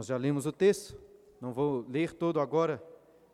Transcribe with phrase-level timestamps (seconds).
[0.00, 0.98] Nós já lemos o texto,
[1.42, 2.82] não vou ler todo agora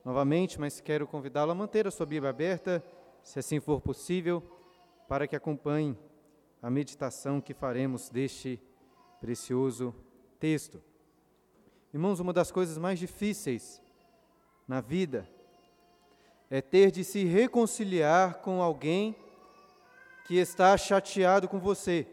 [0.04, 2.82] novamente, mas quero convidá-lo a manter a sua Bíblia aberta,
[3.22, 4.42] se assim for possível,
[5.06, 5.96] para que acompanhe
[6.60, 8.60] a meditação que faremos deste
[9.20, 9.94] precioso
[10.40, 10.82] texto.
[11.94, 13.80] Irmãos, uma das coisas mais difíceis
[14.66, 15.30] na vida
[16.50, 19.14] é ter de se reconciliar com alguém
[20.26, 22.08] que está chateado com você.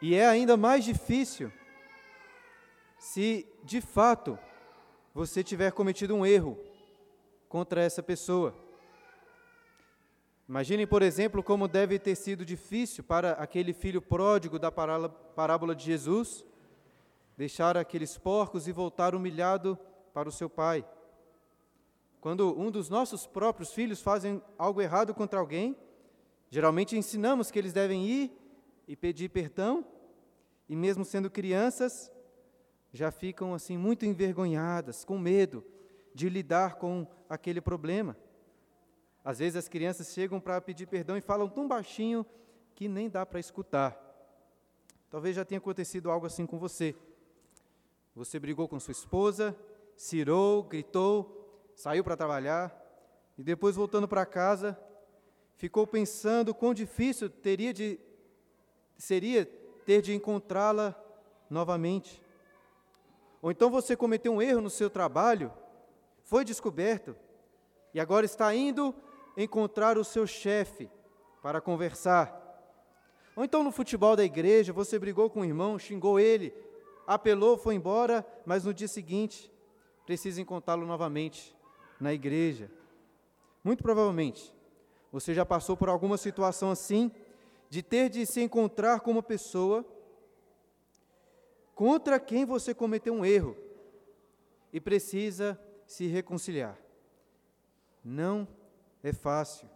[0.00, 1.50] E é ainda mais difícil
[2.98, 4.38] se, de fato,
[5.14, 6.58] você tiver cometido um erro
[7.48, 8.54] contra essa pessoa.
[10.48, 15.84] Imaginem, por exemplo, como deve ter sido difícil para aquele filho pródigo da parábola de
[15.84, 16.44] Jesus
[17.36, 19.78] deixar aqueles porcos e voltar humilhado
[20.14, 20.86] para o seu pai.
[22.20, 25.76] Quando um dos nossos próprios filhos fazem algo errado contra alguém,
[26.50, 28.32] geralmente ensinamos que eles devem ir
[28.86, 29.84] e pedir perdão,
[30.68, 32.10] e mesmo sendo crianças,
[32.92, 35.64] já ficam assim muito envergonhadas, com medo
[36.14, 38.16] de lidar com aquele problema.
[39.24, 42.24] Às vezes as crianças chegam para pedir perdão e falam tão baixinho
[42.74, 44.00] que nem dá para escutar.
[45.10, 46.94] Talvez já tenha acontecido algo assim com você.
[48.14, 49.56] Você brigou com sua esposa,
[49.96, 52.74] cirou, gritou, saiu para trabalhar
[53.36, 54.78] e depois voltando para casa,
[55.56, 58.00] ficou pensando quão difícil teria de
[58.96, 59.46] seria
[59.84, 60.94] ter de encontrá-la
[61.48, 62.22] novamente.
[63.40, 65.52] Ou então você cometeu um erro no seu trabalho,
[66.22, 67.14] foi descoberto
[67.94, 68.94] e agora está indo
[69.36, 70.90] encontrar o seu chefe
[71.42, 72.42] para conversar.
[73.36, 76.52] Ou então no futebol da igreja, você brigou com o irmão, xingou ele,
[77.06, 79.52] apelou, foi embora, mas no dia seguinte
[80.04, 81.54] precisa encontrá-lo novamente
[82.00, 82.70] na igreja.
[83.62, 84.54] Muito provavelmente,
[85.12, 87.10] você já passou por alguma situação assim,
[87.68, 89.84] de ter de se encontrar com uma pessoa
[91.74, 93.56] contra quem você cometeu um erro
[94.72, 96.78] e precisa se reconciliar.
[98.04, 98.46] Não
[99.02, 99.68] é fácil.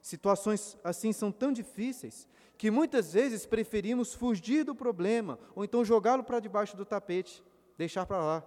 [0.00, 6.22] Situações assim são tão difíceis que muitas vezes preferimos fugir do problema ou então jogá-lo
[6.22, 7.42] para debaixo do tapete,
[7.76, 8.44] deixar para lá.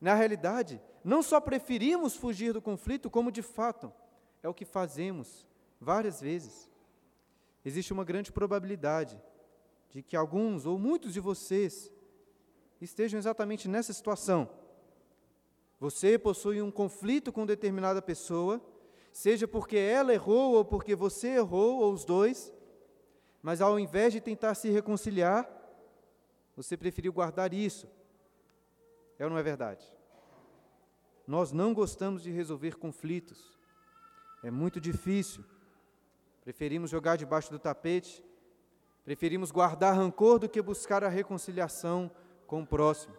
[0.00, 3.92] Na realidade, não só preferimos fugir do conflito, como de fato
[4.42, 5.46] é o que fazemos
[5.80, 6.69] várias vezes.
[7.64, 9.20] Existe uma grande probabilidade
[9.90, 11.92] de que alguns ou muitos de vocês
[12.80, 14.48] estejam exatamente nessa situação.
[15.78, 18.60] Você possui um conflito com determinada pessoa,
[19.12, 22.52] seja porque ela errou ou porque você errou, ou os dois,
[23.42, 25.48] mas ao invés de tentar se reconciliar,
[26.54, 27.88] você preferiu guardar isso.
[29.18, 29.84] É ou não é verdade?
[31.26, 33.58] Nós não gostamos de resolver conflitos.
[34.42, 35.44] É muito difícil.
[36.50, 38.24] Preferimos jogar debaixo do tapete,
[39.04, 42.10] preferimos guardar rancor do que buscar a reconciliação
[42.44, 43.14] com o próximo.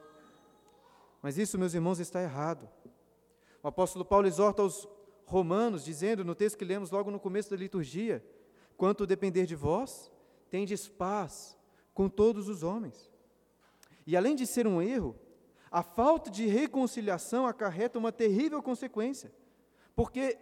[1.21, 2.67] Mas isso, meus irmãos, está errado.
[3.63, 4.85] O apóstolo Paulo exorta aos
[5.23, 8.21] romanos, dizendo no texto que lemos logo no começo da liturgia:
[8.75, 10.11] Quanto depender de vós,
[10.49, 11.57] tendes paz
[11.93, 13.09] com todos os homens.
[14.05, 15.15] E além de ser um erro,
[15.71, 19.31] a falta de reconciliação acarreta uma terrível consequência,
[19.95, 20.37] porque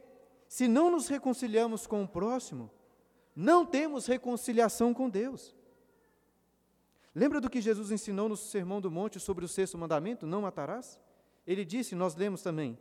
[0.48, 2.72] se não nos reconciliamos com o próximo,
[3.40, 5.56] não temos reconciliação com Deus.
[7.16, 10.28] Lembra do que Jesus ensinou no Sermão do Monte sobre o sexto mandamento?
[10.28, 11.00] Não matarás?
[11.48, 12.78] Ele disse, nós lemos também: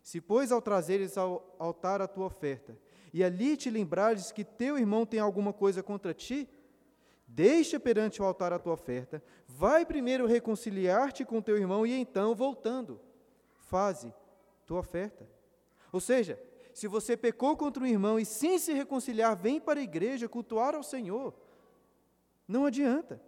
[0.00, 2.78] Se, pois, ao trazeres ao altar a tua oferta,
[3.12, 6.48] e ali te lembrares que teu irmão tem alguma coisa contra ti,
[7.26, 12.36] deixa perante o altar a tua oferta, vai primeiro reconciliar-te com teu irmão e então,
[12.36, 13.00] voltando,
[13.52, 14.14] faze
[14.64, 15.28] tua oferta.
[15.90, 16.40] Ou seja,
[16.78, 20.76] se você pecou contra um irmão e sem se reconciliar, vem para a igreja cultuar
[20.76, 21.34] ao Senhor,
[22.46, 23.20] não adianta.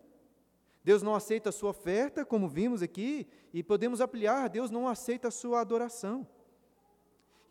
[0.84, 5.27] Deus não aceita a sua oferta, como vimos aqui, e podemos ampliar, Deus não aceita
[5.27, 6.25] a sua adoração.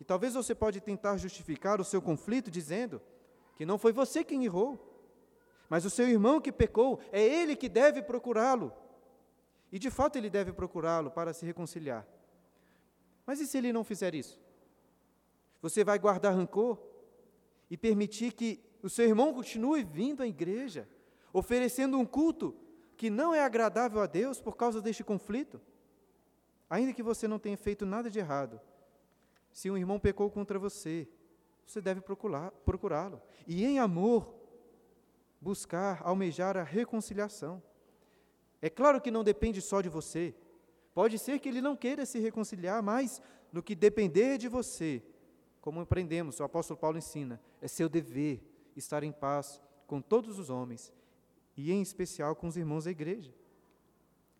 [0.00, 3.02] E talvez você pode tentar justificar o seu conflito dizendo
[3.54, 5.04] que não foi você quem errou,
[5.68, 8.72] mas o seu irmão que pecou, é ele que deve procurá-lo.
[9.70, 12.08] E de fato ele deve procurá-lo para se reconciliar.
[13.26, 14.40] Mas e se ele não fizer isso?
[15.62, 16.78] Você vai guardar rancor
[17.70, 20.88] e permitir que o seu irmão continue vindo à igreja,
[21.32, 22.56] oferecendo um culto
[22.96, 25.60] que não é agradável a Deus por causa deste conflito?
[26.68, 28.60] Ainda que você não tenha feito nada de errado,
[29.52, 31.08] se um irmão pecou contra você,
[31.66, 33.20] você deve procurá-lo.
[33.46, 34.34] E em amor,
[35.40, 37.62] buscar, almejar a reconciliação.
[38.60, 40.34] É claro que não depende só de você.
[40.92, 43.22] Pode ser que ele não queira se reconciliar, mas
[43.52, 45.02] no que depender de você,
[45.60, 48.42] como aprendemos, o apóstolo Paulo ensina, é seu dever
[48.76, 50.92] estar em paz com todos os homens
[51.56, 53.32] e em especial com os irmãos da igreja.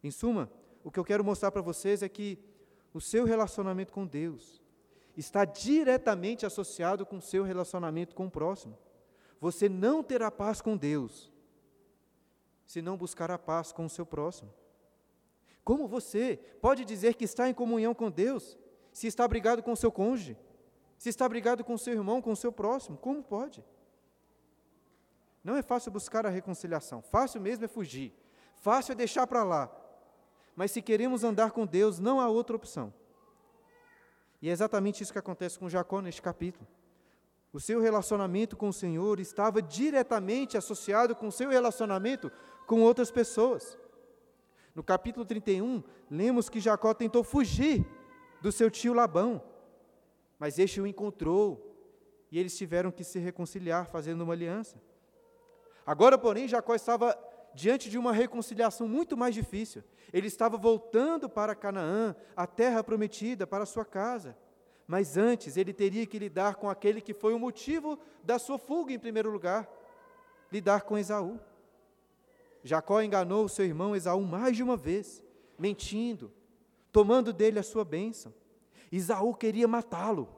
[0.02, 0.50] Em suma,
[0.82, 2.38] o que eu quero mostrar para vocês é que
[2.94, 4.62] o seu relacionamento com Deus
[5.17, 8.78] está diretamente associado com o seu relacionamento com o próximo.
[9.40, 11.31] Você não terá paz com Deus
[12.64, 14.52] se não buscar a paz com o seu próximo.
[15.64, 18.56] Como você pode dizer que está em comunhão com Deus
[18.93, 20.37] se está brigado com o seu cônjuge?
[21.00, 22.99] Se está brigado com seu irmão, com o seu próximo?
[22.99, 23.64] Como pode?
[25.43, 28.12] Não é fácil buscar a reconciliação, fácil mesmo é fugir,
[28.56, 29.75] fácil é deixar para lá.
[30.55, 32.93] Mas se queremos andar com Deus, não há outra opção.
[34.43, 36.69] E é exatamente isso que acontece com Jacó neste capítulo.
[37.50, 42.31] O seu relacionamento com o Senhor estava diretamente associado com o seu relacionamento
[42.67, 43.79] com outras pessoas.
[44.75, 47.87] No capítulo 31, lemos que Jacó tentou fugir
[48.43, 49.43] do seu tio Labão,
[50.41, 51.77] mas este o encontrou
[52.33, 54.81] e eles tiveram que se reconciliar, fazendo uma aliança.
[55.85, 57.17] Agora, porém, Jacó estava
[57.55, 59.85] diante de uma reconciliação muito mais difícil.
[60.11, 64.35] Ele estava voltando para Canaã, a terra prometida, para sua casa.
[64.87, 68.93] Mas antes ele teria que lidar com aquele que foi o motivo da sua fuga
[68.95, 69.69] em primeiro lugar,
[70.51, 71.39] lidar com Esaú.
[72.65, 75.23] Jacó enganou seu irmão Esaú mais de uma vez,
[75.59, 76.33] mentindo,
[76.91, 78.33] tomando dele a sua bênção.
[78.91, 80.29] Esaú queria matá-lo.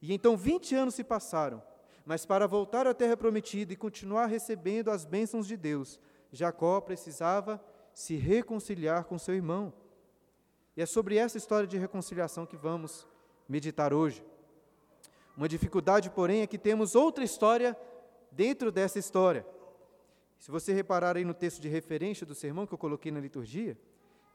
[0.00, 1.62] E então 20 anos se passaram,
[2.04, 6.00] mas para voltar à terra prometida e continuar recebendo as bênçãos de Deus,
[6.32, 9.72] Jacó precisava se reconciliar com seu irmão.
[10.76, 13.06] E é sobre essa história de reconciliação que vamos
[13.48, 14.24] meditar hoje.
[15.36, 17.76] Uma dificuldade, porém, é que temos outra história
[18.30, 19.44] dentro dessa história.
[20.38, 23.76] Se você reparar aí no texto de referência do sermão que eu coloquei na liturgia,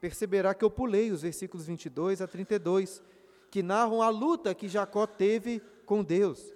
[0.04, 3.02] perceberá que eu pulei os versículos 22 a 32,
[3.50, 6.54] que narram a luta que Jacó teve com Deus.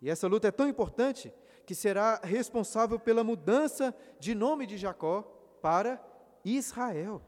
[0.00, 1.34] E essa luta é tão importante
[1.66, 5.22] que será responsável pela mudança de nome de Jacó
[5.60, 6.00] para
[6.44, 7.20] Israel.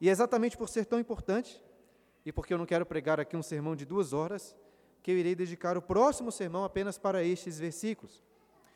[0.00, 1.62] E é exatamente por ser tão importante,
[2.24, 4.56] e porque eu não quero pregar aqui um sermão de duas horas,
[5.02, 8.24] que eu irei dedicar o próximo sermão apenas para estes versículos.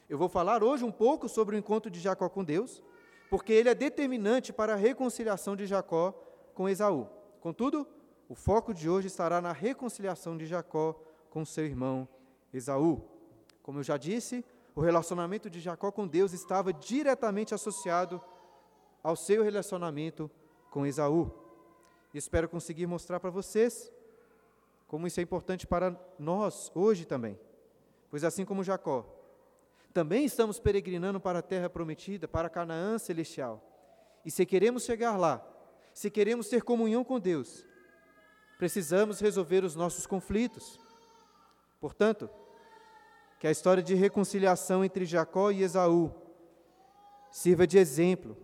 [0.07, 2.83] Eu vou falar hoje um pouco sobre o encontro de Jacó com Deus,
[3.33, 6.13] porque ele é determinante para a reconciliação de Jacó
[6.53, 7.09] com Esaú.
[7.41, 7.89] Contudo,
[8.29, 11.01] o foco de hoje estará na reconciliação de Jacó
[11.31, 12.07] com seu irmão
[12.53, 13.03] Esaú.
[13.63, 14.45] Como eu já disse,
[14.77, 18.21] o relacionamento de Jacó com Deus estava diretamente associado
[19.03, 20.31] ao seu relacionamento
[20.71, 21.33] com Esaú.
[22.13, 23.91] E espero conseguir mostrar para vocês
[24.87, 27.41] como isso é importante para nós hoje também.
[28.11, 29.07] Pois assim como Jacó,
[29.93, 33.63] também estamos peregrinando para a terra prometida, para Canaã celestial.
[34.25, 35.47] E se queremos chegar lá,
[35.93, 37.67] se queremos ter comunhão com Deus,
[38.59, 40.81] precisamos resolver os nossos conflitos.
[41.81, 42.31] Portanto,
[43.39, 46.13] que a história de reconciliação entre Jacó e Esaú
[47.31, 48.37] sirva de exemplo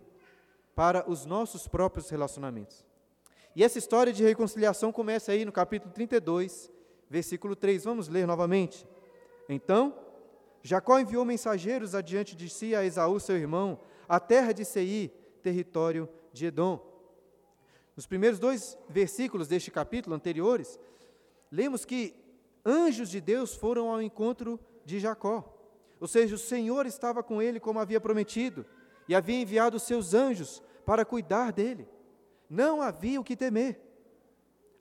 [0.75, 2.85] para os nossos próprios relacionamentos.
[3.55, 6.71] E essa história de reconciliação começa aí no capítulo 32,
[7.09, 7.83] versículo 3.
[7.83, 8.85] Vamos ler novamente.
[9.47, 10.08] Então,
[10.61, 15.09] Jacó enviou mensageiros adiante de si a Esaú, seu irmão, à terra de Seir,
[15.41, 16.85] território de Edom.
[17.95, 20.79] Nos primeiros dois versículos deste capítulo anteriores,
[21.51, 22.15] lemos que
[22.65, 25.55] anjos de Deus foram ao encontro de Jacó.
[25.99, 28.65] Ou seja, o Senhor estava com ele como havia prometido
[29.07, 31.87] e havia enviado os seus anjos para cuidar dele.
[32.49, 33.79] Não havia o que temer.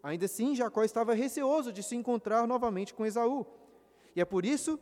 [0.02, 3.46] Ainda assim, Jacó estava receoso de se encontrar novamente com Esaú.
[4.14, 4.78] E é por isso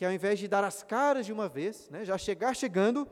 [0.00, 3.06] que ao invés de dar as caras de uma vez, né, já chegar chegando,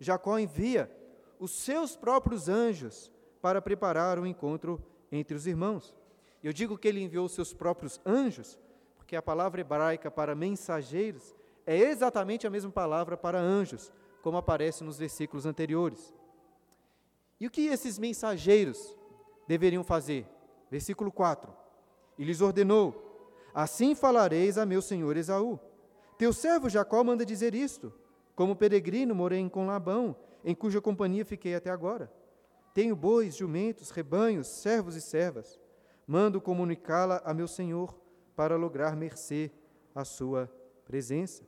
[0.00, 0.90] Jacó envia
[1.38, 3.12] os seus próprios anjos
[3.42, 5.94] para preparar o encontro entre os irmãos.
[6.42, 8.58] Eu digo que ele enviou os seus próprios anjos,
[8.96, 11.36] porque a palavra hebraica para mensageiros
[11.66, 16.14] é exatamente a mesma palavra para anjos, como aparece nos versículos anteriores.
[17.38, 18.96] E o que esses mensageiros
[19.46, 20.26] deveriam fazer?
[20.70, 21.52] Versículo 4:
[22.16, 25.60] E lhes ordenou: Assim falareis a meu senhor Esaú
[26.22, 27.92] teu servo Jacó manda dizer isto:
[28.36, 30.14] Como peregrino morei com Labão,
[30.44, 32.12] em cuja companhia fiquei até agora.
[32.72, 35.58] Tenho bois, jumentos, rebanhos, servos e servas.
[36.06, 37.98] Mando comunicá-la a meu senhor
[38.36, 39.50] para lograr mercê
[39.92, 40.48] à sua
[40.84, 41.42] presença.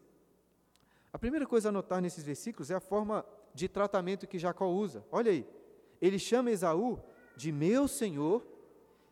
[1.12, 5.07] A primeira coisa a notar nesses versículos é a forma de tratamento que Jacó usa.
[5.12, 5.47] Olha aí,
[6.02, 6.99] ele chama Esaú
[7.37, 8.45] de meu senhor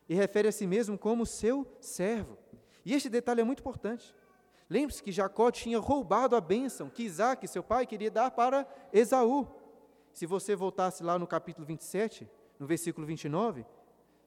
[0.09, 2.37] e refere a si mesmo como seu servo.
[2.83, 4.13] E este detalhe é muito importante.
[4.69, 9.47] Lembre-se que Jacó tinha roubado a bênção que Isaac, seu pai, queria dar para Esaú.
[10.11, 12.29] Se você voltasse lá no capítulo 27,
[12.59, 13.65] no versículo 29,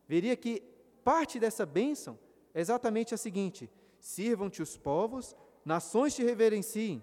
[0.07, 0.63] veria que
[1.05, 2.19] parte dessa bênção
[2.53, 7.03] é exatamente a seguinte: Sirvam-te os povos, nações te reverenciem.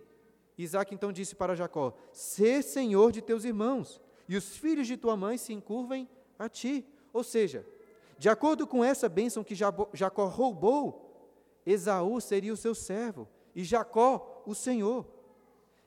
[0.58, 5.18] Isaac então disse para Jacó: Sê senhor de teus irmãos, e os filhos de tua
[5.18, 6.86] mãe se encurvem a ti.
[7.12, 7.66] Ou seja,
[8.18, 11.03] de acordo com essa bênção que Jacó roubou,
[11.66, 15.06] Esaú seria o seu servo e Jacó o Senhor.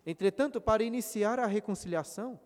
[0.04, 2.40] Entretanto, para iniciar a reconciliação,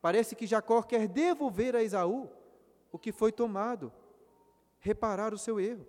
[0.00, 2.28] parece que Jacó quer devolver a Esaú
[2.90, 3.92] o que foi tomado,
[4.78, 5.86] reparar o seu erro.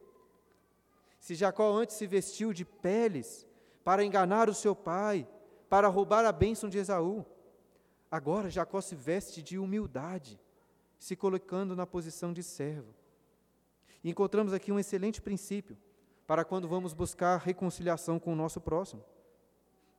[1.19, 3.45] Se Jacó antes se vestiu de peles
[3.83, 5.27] para enganar o seu pai,
[5.69, 7.25] para roubar a bênção de Esaú,
[8.09, 10.39] agora Jacó se veste de humildade,
[10.97, 12.93] se colocando na posição de servo.
[14.03, 15.77] E encontramos aqui um excelente princípio
[16.25, 19.03] para quando vamos buscar reconciliação com o nosso próximo.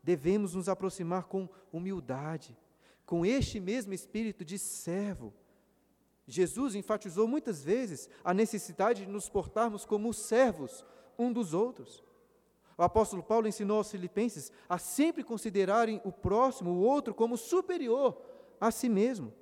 [0.02, 2.56] Devemos nos aproximar com humildade,
[3.06, 5.32] com este mesmo espírito de servo.
[6.26, 10.84] Jesus enfatizou muitas vezes a necessidade de nos portarmos como servos
[11.18, 12.02] um dos outros.
[12.76, 18.20] O apóstolo Paulo ensinou aos filipenses a sempre considerarem o próximo, o outro, como superior
[18.60, 19.32] a si mesmo.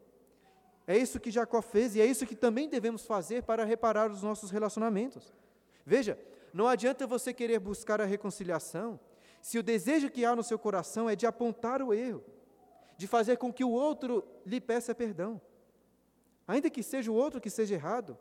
[0.87, 4.23] É isso que Jacó fez e é isso que também devemos fazer para reparar os
[4.23, 5.33] nossos relacionamentos.
[5.87, 6.19] Veja,
[6.53, 9.01] não adianta você querer buscar a reconciliação
[9.41, 12.23] se o desejo que há no seu coração é de apontar o erro,
[12.97, 15.41] de fazer com que o outro lhe peça perdão.
[16.47, 18.17] Ainda que seja o outro que seja errado,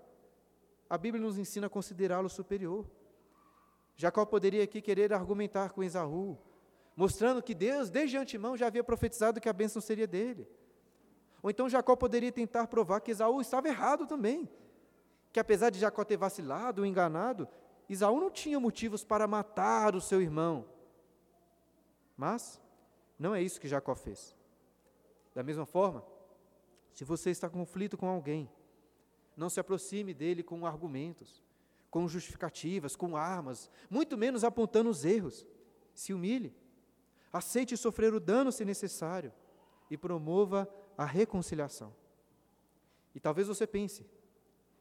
[0.90, 2.90] a Bíblia nos ensina a considerá-lo superior.
[3.96, 6.38] Jacó poderia aqui querer argumentar com Esaú,
[6.96, 10.48] mostrando que Deus, desde antemão, já havia profetizado que a bênção seria dele.
[11.44, 14.50] Ou então Jacó poderia tentar provar que Esaú estava errado também,
[15.32, 17.48] que apesar de Jacó ter vacilado, enganado,
[17.94, 20.66] Esaú não tinha motivos para matar o seu irmão.
[22.16, 22.62] Mas
[23.20, 24.36] não é isso que Jacó fez.
[25.34, 26.04] Da mesma forma,
[26.94, 28.50] se você está em conflito com alguém,
[29.36, 31.42] não se aproxime dele com argumentos,
[31.90, 35.46] com justificativas, com armas, muito menos apontando os erros.
[35.94, 36.56] Se humilhe,
[37.32, 39.34] aceite sofrer o dano se necessário
[39.90, 41.94] e promova a reconciliação.
[43.14, 44.06] E talvez você pense: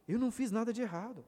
[0.07, 1.25] eu não fiz nada de errado.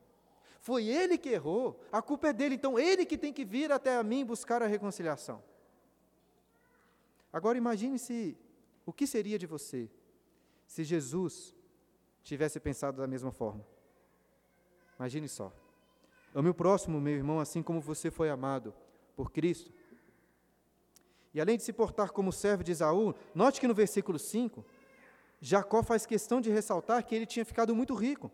[0.64, 3.98] Foi ele que errou, a culpa é dele, então ele que tem que vir até
[3.98, 5.44] a mim buscar a reconciliação.
[7.34, 8.38] Agora imagine se
[8.86, 9.92] o que seria de você
[10.66, 11.54] se Jesus
[12.24, 13.68] tivesse pensado da mesma forma.
[14.98, 15.52] Imagine só.
[16.34, 18.74] Ame o próximo, meu irmão, assim como você foi amado
[19.18, 19.70] por Cristo.
[21.34, 24.66] E além de se portar como servo de Esaú, note que no versículo 5,
[25.42, 28.32] Jacó faz questão de ressaltar que ele tinha ficado muito rico.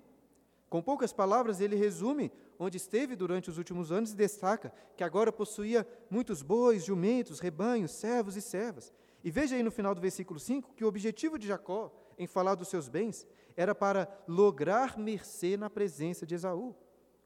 [0.70, 5.32] Com poucas palavras, ele resume onde esteve durante os últimos anos e destaca que agora
[5.32, 8.94] possuía muitos bois, jumentos, rebanhos, servos e servas.
[9.24, 12.54] E veja aí no final do versículo 5 que o objetivo de Jacó em falar
[12.54, 13.26] dos seus bens
[13.58, 16.76] era para lograr mercê na presença de Esaú.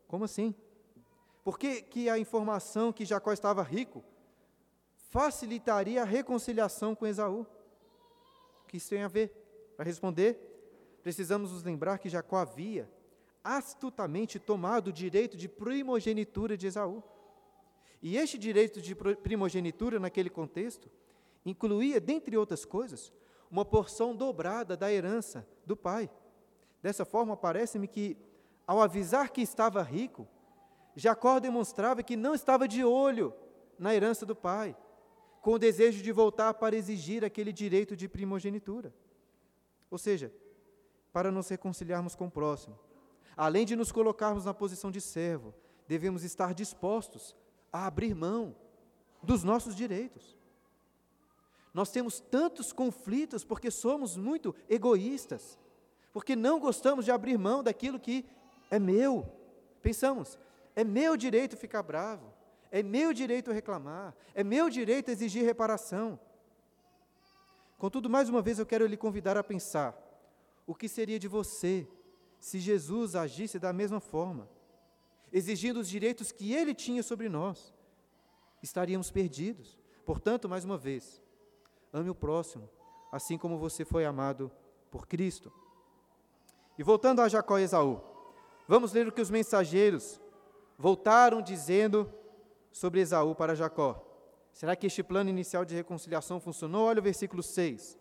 [0.07, 0.55] Como assim?
[1.43, 4.03] Por que, que a informação que Jacó estava rico
[5.09, 7.45] facilitaria a reconciliação com Esaú?
[8.63, 9.29] O que isso tem a ver?
[9.75, 10.37] Para responder,
[11.03, 12.89] precisamos nos lembrar que Jacó havia
[13.43, 17.03] astutamente tomado o direito de primogenitura de Esaú.
[18.01, 20.89] E este direito de primogenitura, naquele contexto,
[21.45, 23.11] incluía, dentre outras coisas,
[23.49, 26.09] uma porção dobrada da herança do pai.
[26.81, 28.17] Dessa forma, parece-me que,
[28.65, 30.27] ao avisar que estava rico,
[30.95, 33.33] Jacó demonstrava que não estava de olho
[33.77, 34.75] na herança do pai,
[35.41, 38.93] com o desejo de voltar para exigir aquele direito de primogenitura.
[39.89, 40.33] Ou seja,
[41.11, 42.77] para nos reconciliarmos com o próximo,
[43.35, 45.53] além de nos colocarmos na posição de servo,
[45.87, 47.35] devemos estar dispostos
[47.71, 48.55] a abrir mão
[49.21, 50.37] dos nossos direitos.
[51.73, 55.57] Nós temos tantos conflitos porque somos muito egoístas,
[56.11, 58.25] porque não gostamos de abrir mão daquilo que
[58.69, 59.25] é meu.
[59.81, 60.37] Pensamos,
[60.75, 62.31] é meu direito ficar bravo,
[62.71, 66.19] é meu direito reclamar, é meu direito exigir reparação.
[67.77, 69.97] Contudo, mais uma vez eu quero lhe convidar a pensar:
[70.67, 71.87] o que seria de você
[72.43, 74.49] se Jesus agisse da mesma forma,
[75.31, 77.73] exigindo os direitos que ele tinha sobre nós?
[78.61, 79.79] Estaríamos perdidos.
[80.05, 81.21] Portanto, mais uma vez,
[81.93, 82.69] Ame o próximo,
[83.13, 84.51] assim como você foi amado
[84.91, 85.53] por Cristo.
[86.77, 88.01] E voltando a Jacó e Esaú,
[88.67, 90.19] vamos ler o que os mensageiros
[90.77, 92.11] voltaram dizendo
[92.73, 94.05] sobre Esaú para Jacó.
[94.51, 96.87] Será que este plano inicial de reconciliação funcionou?
[96.87, 97.97] Olha o versículo 6.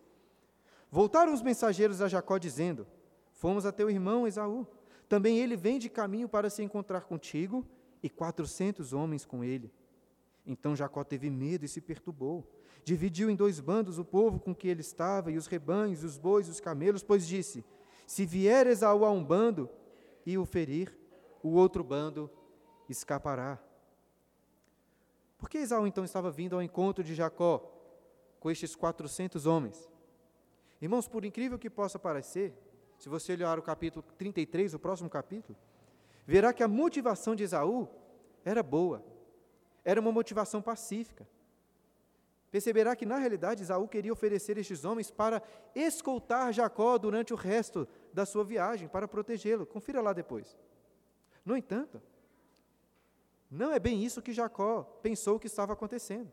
[0.90, 2.88] Voltaram os mensageiros a Jacó dizendo:
[3.42, 4.64] Fomos a teu irmão Esaú.
[5.08, 7.66] Também ele vem de caminho para se encontrar contigo
[8.02, 9.68] e quatrocentos homens com ele.
[10.46, 12.48] Então Jacó teve medo e se perturbou
[12.84, 16.48] dividiu em dois bandos o povo com que ele estava, e os rebanhos, os bois,
[16.48, 17.64] os camelos, pois disse:
[18.06, 19.68] Se vier Esaú a um bando
[20.26, 20.96] e o ferir,
[21.42, 22.30] o outro bando
[22.88, 23.58] escapará.
[25.38, 27.68] Por que Esaú então estava vindo ao encontro de Jacó
[28.38, 29.88] com estes quatrocentos homens?
[30.80, 32.52] Irmãos, por incrível que possa parecer,
[33.02, 35.58] se você olhar o capítulo 33, o próximo capítulo,
[36.24, 37.88] verá que a motivação de Esaú
[38.44, 39.04] era boa,
[39.84, 41.26] era uma motivação pacífica.
[42.48, 45.42] Perceberá que, na realidade, Esaú queria oferecer estes homens para
[45.74, 49.66] escoltar Jacó durante o resto da sua viagem, para protegê-lo.
[49.66, 50.56] Confira lá depois.
[51.44, 52.00] No entanto,
[53.50, 56.30] não é bem isso que Jacó pensou que estava acontecendo.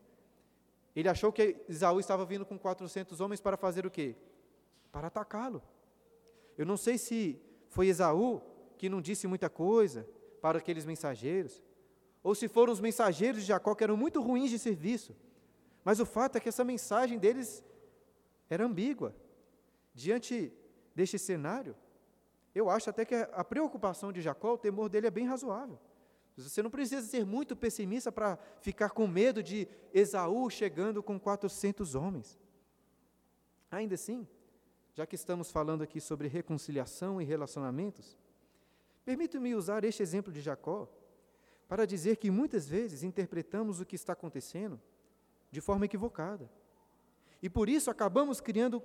[0.94, 4.14] Ele achou que Esaú estava vindo com 400 homens para fazer o quê?
[4.92, 5.60] Para atacá-lo.
[6.60, 7.40] Eu não sei se
[7.70, 8.42] foi Esaú
[8.76, 10.06] que não disse muita coisa
[10.42, 11.62] para aqueles mensageiros,
[12.22, 15.16] ou se foram os mensageiros de Jacó que eram muito ruins de serviço.
[15.82, 17.64] Mas o fato é que essa mensagem deles
[18.50, 19.16] era ambígua.
[19.94, 20.52] Diante
[20.94, 21.74] deste cenário,
[22.54, 25.78] eu acho até que a preocupação de Jacó, o temor dele é bem razoável.
[26.36, 31.94] Você não precisa ser muito pessimista para ficar com medo de Esaú chegando com 400
[31.94, 32.38] homens.
[33.70, 34.28] Ainda assim,
[34.94, 38.18] já que estamos falando aqui sobre reconciliação e relacionamentos,
[39.04, 40.88] permita-me usar este exemplo de Jacó
[41.68, 44.80] para dizer que muitas vezes interpretamos o que está acontecendo
[45.50, 46.50] de forma equivocada.
[47.42, 48.82] E por isso acabamos criando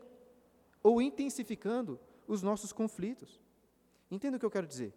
[0.82, 3.42] ou intensificando os nossos conflitos.
[4.10, 4.94] Entenda o que eu quero dizer.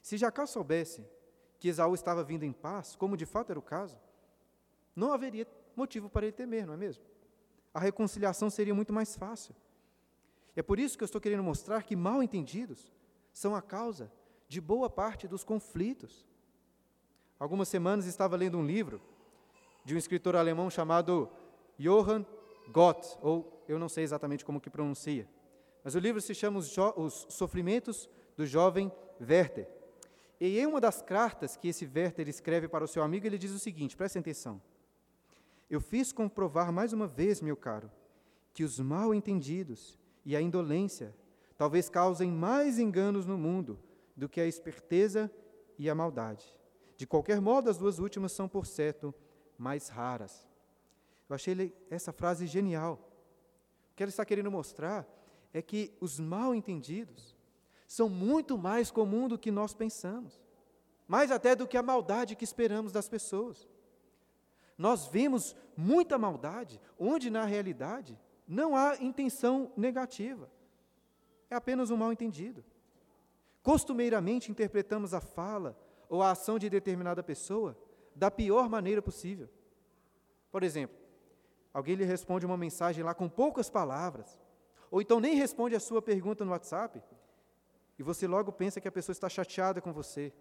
[0.00, 1.04] Se Jacó soubesse
[1.58, 3.98] que Esaú estava vindo em paz, como de fato era o caso,
[4.94, 7.02] não haveria motivo para ele temer, não é mesmo?
[7.72, 9.54] A reconciliação seria muito mais fácil.
[10.56, 12.92] É por isso que eu estou querendo mostrar que mal entendidos
[13.32, 14.10] são a causa
[14.48, 16.26] de boa parte dos conflitos.
[17.38, 19.00] Algumas semanas estava lendo um livro
[19.84, 21.28] de um escritor alemão chamado
[21.78, 22.24] Johann
[22.72, 25.28] Gott, ou eu não sei exatamente como que pronuncia,
[25.82, 29.68] mas o livro se chama Os, jo Os Sofrimentos do Jovem Werther.
[30.40, 33.50] E em uma das cartas que esse Werther escreve para o seu amigo, ele diz
[33.50, 34.60] o seguinte: prestem atenção.
[35.68, 37.90] Eu fiz comprovar mais uma vez, meu caro,
[38.52, 41.14] que os mal entendidos e a indolência
[41.56, 43.78] talvez causem mais enganos no mundo
[44.16, 45.30] do que a esperteza
[45.78, 46.44] e a maldade.
[46.96, 49.14] De qualquer modo, as duas últimas são, por certo,
[49.58, 50.46] mais raras.
[51.28, 53.10] Eu achei essa frase genial.
[53.92, 55.06] O que ela está querendo mostrar
[55.52, 57.36] é que os mal entendidos
[57.86, 60.40] são muito mais comum do que nós pensamos,
[61.06, 63.68] mais até do que a maldade que esperamos das pessoas.
[64.76, 70.50] Nós vemos muita maldade, onde na realidade não há intenção negativa,
[71.50, 72.64] é apenas um mal entendido.
[73.62, 75.78] Costumeiramente interpretamos a fala
[76.08, 77.76] ou a ação de determinada pessoa
[78.14, 79.48] da pior maneira possível.
[80.52, 80.96] Por exemplo,
[81.72, 84.38] alguém lhe responde uma mensagem lá com poucas palavras,
[84.90, 87.02] ou então nem responde a sua pergunta no WhatsApp,
[87.98, 90.32] e você logo pensa que a pessoa está chateada com você.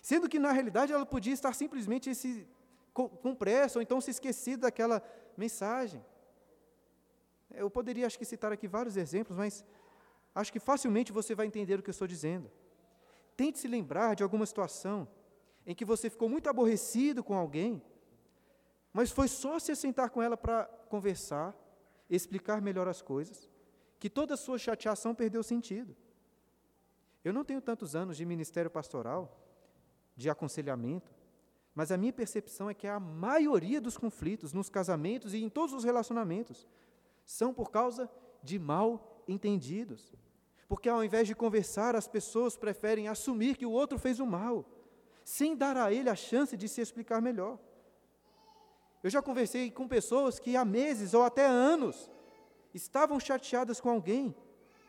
[0.00, 2.48] Sendo que, na realidade, ela podia estar simplesmente se,
[2.92, 5.02] com, com pressa, ou então se esquecido daquela
[5.36, 6.04] mensagem.
[7.54, 9.64] Eu poderia, acho que, citar aqui vários exemplos, mas
[10.34, 12.50] acho que facilmente você vai entender o que eu estou dizendo.
[13.36, 15.08] Tente se lembrar de alguma situação
[15.66, 17.82] em que você ficou muito aborrecido com alguém,
[18.92, 21.54] mas foi só se sentar com ela para conversar,
[22.10, 23.48] explicar melhor as coisas,
[23.98, 25.96] que toda a sua chateação perdeu sentido.
[27.24, 29.38] Eu não tenho tantos anos de ministério pastoral,
[30.16, 31.12] de aconselhamento,
[31.74, 35.72] mas a minha percepção é que a maioria dos conflitos nos casamentos e em todos
[35.72, 36.66] os relacionamentos
[37.32, 38.10] são por causa
[38.42, 40.12] de mal entendidos.
[40.68, 44.66] Porque ao invés de conversar, as pessoas preferem assumir que o outro fez o mal,
[45.24, 47.58] sem dar a ele a chance de se explicar melhor.
[49.02, 52.10] Eu já conversei com pessoas que há meses ou até anos
[52.74, 54.34] estavam chateadas com alguém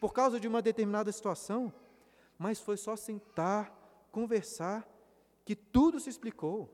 [0.01, 1.73] por causa de uma determinada situação,
[2.37, 3.73] mas foi só sentar,
[4.11, 4.85] conversar,
[5.45, 6.69] que tudo se explicou.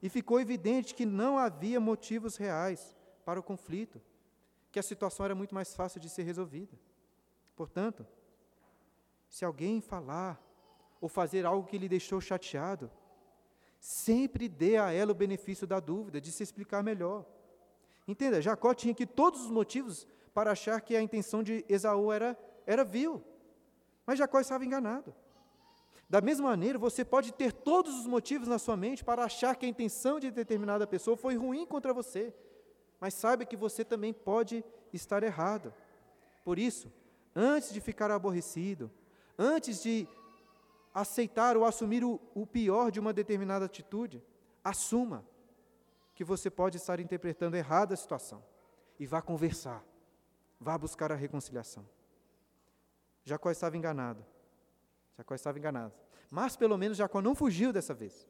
[0.00, 4.00] E ficou evidente que não havia motivos reais para o conflito,
[4.74, 6.76] que a situação era muito mais fácil de ser resolvida.
[7.54, 8.04] Portanto,
[9.28, 10.42] se alguém falar
[11.00, 12.90] ou fazer algo que lhe deixou chateado,
[13.78, 17.24] sempre dê a ela o benefício da dúvida, de se explicar melhor.
[18.08, 22.36] Entenda, Jacó tinha aqui todos os motivos para achar que a intenção de Esaú era,
[22.66, 23.22] era vil,
[24.04, 25.14] mas Jacó estava enganado.
[26.10, 29.66] Da mesma maneira, você pode ter todos os motivos na sua mente para achar que
[29.66, 32.34] a intenção de determinada pessoa foi ruim contra você,
[33.04, 35.74] mas saiba que você também pode estar errado.
[36.42, 36.90] Por isso,
[37.36, 38.90] antes de ficar aborrecido,
[39.38, 40.08] antes de
[40.94, 44.24] aceitar ou assumir o, o pior de uma determinada atitude,
[44.64, 45.22] assuma
[46.14, 48.42] que você pode estar interpretando errada a situação
[48.98, 49.84] e vá conversar,
[50.58, 51.86] vá buscar a reconciliação.
[53.22, 54.24] Jacó estava enganado.
[55.18, 55.92] Jacó estava enganado.
[56.30, 58.26] Mas pelo menos Jacó não fugiu dessa vez.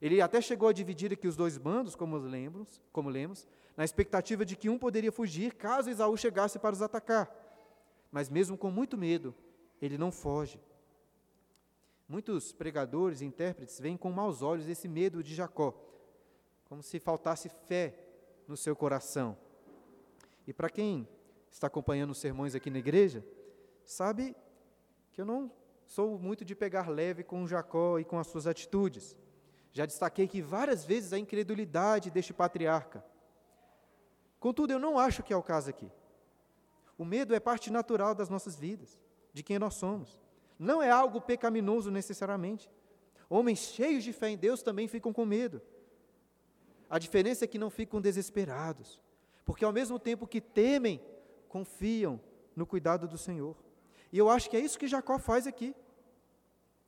[0.00, 3.46] Ele até chegou a dividir aqui os dois bandos, como lemos, como lemos,
[3.80, 7.34] na expectativa de que um poderia fugir caso Esaú chegasse para os atacar.
[8.12, 9.34] Mas mesmo com muito medo,
[9.80, 10.60] ele não foge.
[12.06, 15.72] Muitos pregadores e intérpretes veem com maus olhos esse medo de Jacó,
[16.66, 17.94] como se faltasse fé
[18.46, 19.34] no seu coração.
[20.46, 21.08] E para quem
[21.50, 23.24] está acompanhando os sermões aqui na igreja,
[23.82, 24.36] sabe
[25.10, 25.50] que eu não
[25.86, 29.16] sou muito de pegar leve com Jacó e com as suas atitudes.
[29.72, 33.02] Já destaquei que várias vezes a incredulidade deste patriarca.
[34.40, 35.92] Contudo, eu não acho que é o caso aqui.
[36.96, 38.98] O medo é parte natural das nossas vidas,
[39.32, 40.18] de quem nós somos.
[40.58, 42.70] Não é algo pecaminoso necessariamente.
[43.28, 45.62] Homens cheios de fé em Deus também ficam com medo.
[46.88, 49.00] A diferença é que não ficam desesperados,
[49.44, 51.00] porque ao mesmo tempo que temem,
[51.48, 52.20] confiam
[52.56, 53.56] no cuidado do Senhor.
[54.12, 55.74] E eu acho que é isso que Jacó faz aqui.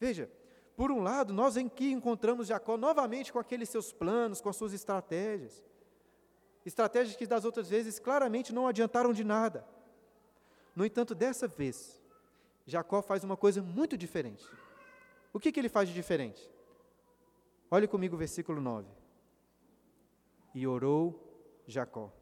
[0.01, 0.29] Veja,
[0.77, 4.57] por um lado, nós em que encontramos Jacó novamente com aqueles seus planos, com as
[4.57, 5.63] suas estratégias.
[6.65, 9.67] Estratégias que das outras vezes claramente não adiantaram de nada.
[10.75, 12.01] No entanto, dessa vez,
[12.67, 14.47] Jacó faz uma coisa muito diferente.
[15.33, 16.49] O que, que ele faz de diferente?
[17.71, 18.89] Olhe comigo o versículo 9.
[20.55, 22.13] E orou Jacó.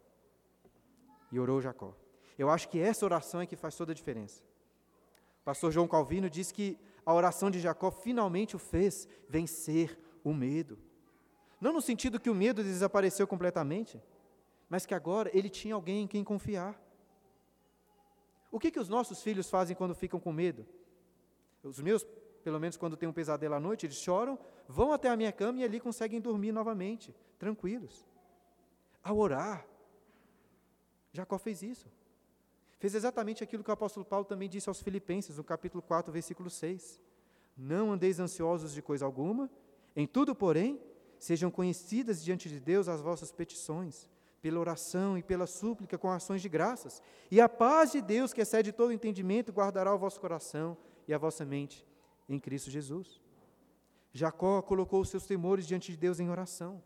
[1.31, 1.95] E orou Jacó.
[2.39, 4.43] Eu acho que essa oração é que faz toda a diferença.
[5.43, 10.33] O pastor João Calvino diz que a oração de Jacó finalmente o fez vencer o
[10.33, 10.79] medo.
[11.61, 14.01] Não no sentido que o medo desapareceu completamente,
[14.71, 16.81] mas que agora ele tinha alguém em quem confiar.
[18.53, 20.65] O que, que os nossos filhos fazem quando ficam com medo?
[21.63, 22.07] Os meus,
[22.45, 25.59] pelo menos quando tem um pesadelo à noite, eles choram, vão até a minha cama
[25.59, 28.07] e ali conseguem dormir novamente, tranquilos.
[29.03, 29.67] Ao orar,
[31.13, 31.91] Jacó fez isso.
[32.79, 36.49] Fez exatamente aquilo que o apóstolo Paulo também disse aos Filipenses, no capítulo 4, versículo
[36.49, 37.01] 6.
[37.57, 39.51] Não andeis ansiosos de coisa alguma,
[39.97, 40.81] em tudo, porém,
[41.19, 44.09] sejam conhecidas diante de Deus as vossas petições,
[44.43, 47.03] pela oração e pela súplica com ações de graças.
[47.31, 50.77] E a paz de Deus, que excede todo entendimento, guardará o vosso coração
[51.07, 51.87] e a vossa mente
[52.29, 53.21] em Cristo Jesus.
[54.13, 56.83] Jacó colocou os seus temores diante de Deus em oração,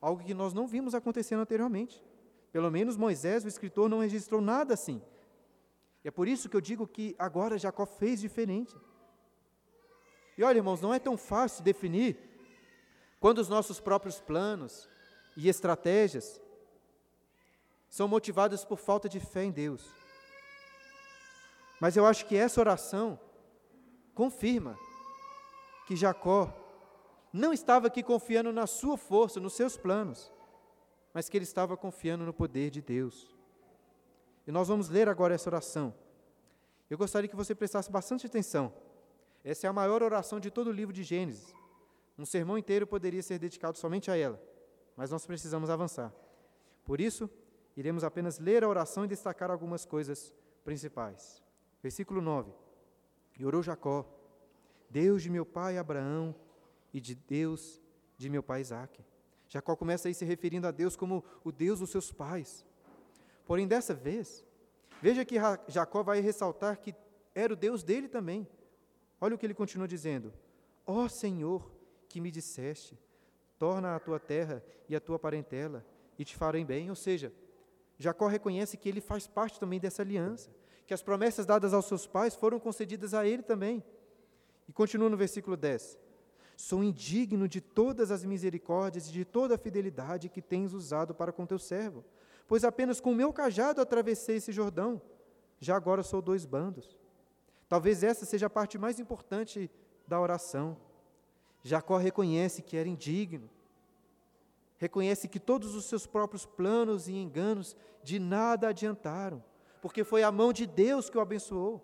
[0.00, 2.02] algo que nós não vimos acontecendo anteriormente.
[2.50, 5.02] Pelo menos Moisés, o escritor, não registrou nada assim.
[6.02, 8.74] E é por isso que eu digo que agora Jacó fez diferente.
[10.38, 12.16] E olha, irmãos, não é tão fácil definir
[13.20, 14.88] quando os nossos próprios planos
[15.36, 16.40] e estratégias
[17.88, 19.84] são motivadas por falta de fé em Deus.
[21.80, 23.18] Mas eu acho que essa oração
[24.14, 24.78] confirma
[25.86, 26.52] que Jacó
[27.32, 30.32] não estava aqui confiando na sua força, nos seus planos,
[31.12, 33.34] mas que ele estava confiando no poder de Deus.
[34.46, 35.94] E nós vamos ler agora essa oração.
[36.88, 38.72] Eu gostaria que você prestasse bastante atenção.
[39.44, 41.54] Essa é a maior oração de todo o livro de Gênesis.
[42.18, 44.40] Um sermão inteiro poderia ser dedicado somente a ela,
[44.96, 46.12] mas nós precisamos avançar.
[46.84, 47.28] Por isso,
[47.76, 50.34] iremos apenas ler a oração e destacar algumas coisas
[50.64, 51.42] principais.
[51.82, 52.52] Versículo 9:
[53.38, 54.04] E orou Jacó,
[54.88, 56.34] Deus de meu pai Abraão
[56.92, 57.80] e de Deus
[58.16, 59.04] de meu pai Isaque.
[59.48, 62.64] Jacó começa aí se referindo a Deus como o Deus dos seus pais.
[63.46, 64.44] Porém, dessa vez,
[65.00, 65.36] veja que
[65.68, 66.94] Jacó vai ressaltar que
[67.34, 68.48] era o Deus dele também.
[69.20, 70.32] Olha o que ele continua dizendo:
[70.84, 71.70] Ó oh, Senhor,
[72.08, 72.98] que me disseste,
[73.58, 75.84] torna a tua terra e a tua parentela,
[76.18, 76.90] e te farei bem.
[76.90, 77.32] Ou seja,
[77.98, 80.50] Jacó reconhece que ele faz parte também dessa aliança,
[80.86, 83.82] que as promessas dadas aos seus pais foram concedidas a ele também.
[84.68, 85.98] E continua no versículo 10:
[86.56, 91.32] Sou indigno de todas as misericórdias e de toda a fidelidade que tens usado para
[91.32, 92.04] com teu servo,
[92.46, 95.00] pois apenas com o meu cajado atravessei esse Jordão,
[95.60, 96.96] já agora sou dois bandos.
[97.68, 99.70] Talvez essa seja a parte mais importante
[100.06, 100.76] da oração.
[101.62, 103.50] Jacó reconhece que era indigno,
[104.78, 109.42] reconhece que todos os seus próprios planos e enganos de nada adiantaram,
[109.80, 111.82] porque foi a mão de Deus que o abençoou.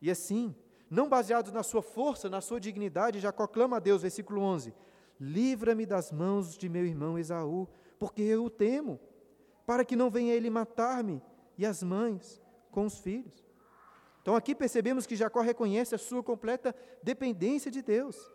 [0.00, 0.54] E assim,
[0.90, 4.74] não baseado na sua força, na sua dignidade, Jacó clama a Deus, versículo 11:
[5.20, 8.98] Livra-me das mãos de meu irmão Esaú, porque eu o temo,
[9.66, 11.22] para que não venha ele matar-me
[11.56, 13.44] e as mães com os filhos.
[14.22, 18.30] Então aqui percebemos que Jacó reconhece a sua completa dependência de Deus.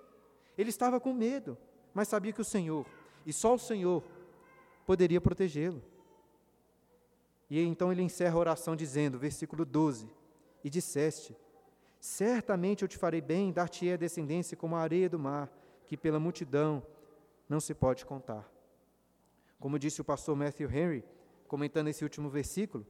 [0.58, 1.58] Ele estava com medo,
[1.94, 2.86] mas sabia que o Senhor
[3.26, 4.04] e só o Senhor
[4.86, 5.82] poderia protegê-lo.
[7.50, 10.10] E então ele encerra a oração dizendo, versículo 12:
[10.64, 11.36] E disseste:
[12.00, 15.52] Certamente eu te farei bem, dar-te-ei a descendência como a areia do mar,
[15.86, 16.86] que pela multidão
[17.48, 18.50] não se pode contar.
[19.60, 21.06] Como disse o pastor Matthew Henry,
[21.48, 22.86] comentando esse último versículo,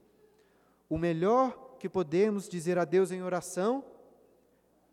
[0.89, 3.83] o melhor que podemos dizer a Deus em oração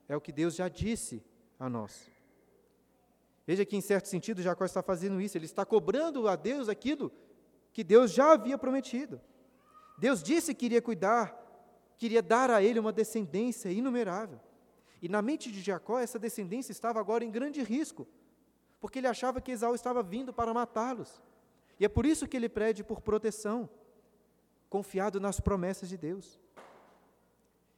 [0.08, 1.22] é o que Deus já disse
[1.58, 2.10] a nós.
[3.50, 7.10] Veja que, em certo sentido, Jacó está fazendo isso, ele está cobrando a Deus aquilo
[7.72, 9.20] que Deus já havia prometido.
[9.98, 11.36] Deus disse que iria cuidar,
[11.98, 14.38] queria dar a ele uma descendência inumerável.
[15.02, 18.06] E na mente de Jacó, essa descendência estava agora em grande risco,
[18.78, 21.20] porque ele achava que Esaú estava vindo para matá-los.
[21.80, 23.68] E é por isso que ele pede por proteção,
[24.68, 26.38] confiado nas promessas de Deus.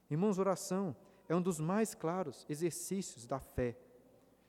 [0.07, 0.95] Irmãos, oração
[1.27, 3.75] é um dos mais claros exercícios da fé,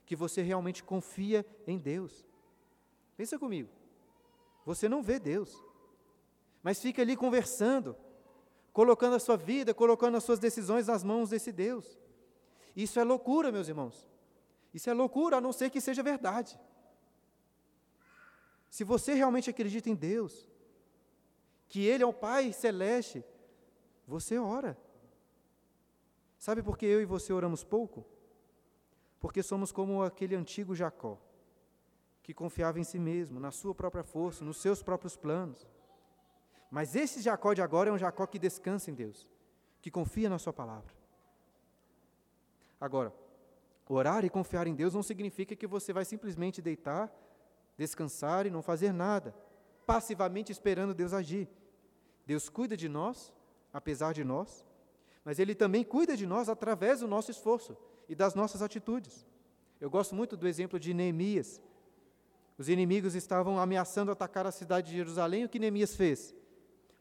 [0.06, 2.24] que você realmente confia em Deus.
[3.16, 3.68] Pensa comigo.
[4.64, 5.62] Você não vê Deus,
[6.62, 7.96] mas fica ali conversando,
[8.72, 11.98] colocando a sua vida, colocando as suas decisões nas mãos desse Deus.
[12.74, 14.08] Isso é loucura, meus irmãos.
[14.72, 16.58] Isso é loucura, a não ser que seja verdade.
[18.68, 20.48] Se você realmente acredita em Deus,
[21.68, 23.24] que Ele é o Pai celeste,
[24.06, 24.76] você ora.
[26.38, 28.04] Sabe por que eu e você oramos pouco?
[29.24, 31.18] Porque somos como aquele antigo Jacó,
[32.22, 35.66] que confiava em si mesmo, na sua própria força, nos seus próprios planos.
[36.70, 39.26] Mas esse Jacó de agora é um Jacó que descansa em Deus,
[39.80, 40.92] que confia na Sua palavra.
[42.78, 43.14] Agora,
[43.88, 47.10] orar e confiar em Deus não significa que você vai simplesmente deitar,
[47.78, 49.34] descansar e não fazer nada,
[49.86, 51.48] passivamente esperando Deus agir.
[52.26, 53.32] Deus cuida de nós,
[53.72, 54.66] apesar de nós,
[55.24, 57.74] mas Ele também cuida de nós através do nosso esforço
[58.08, 59.26] e das nossas atitudes.
[59.80, 61.60] Eu gosto muito do exemplo de Neemias.
[62.56, 66.34] Os inimigos estavam ameaçando atacar a cidade de Jerusalém, o que Neemias fez?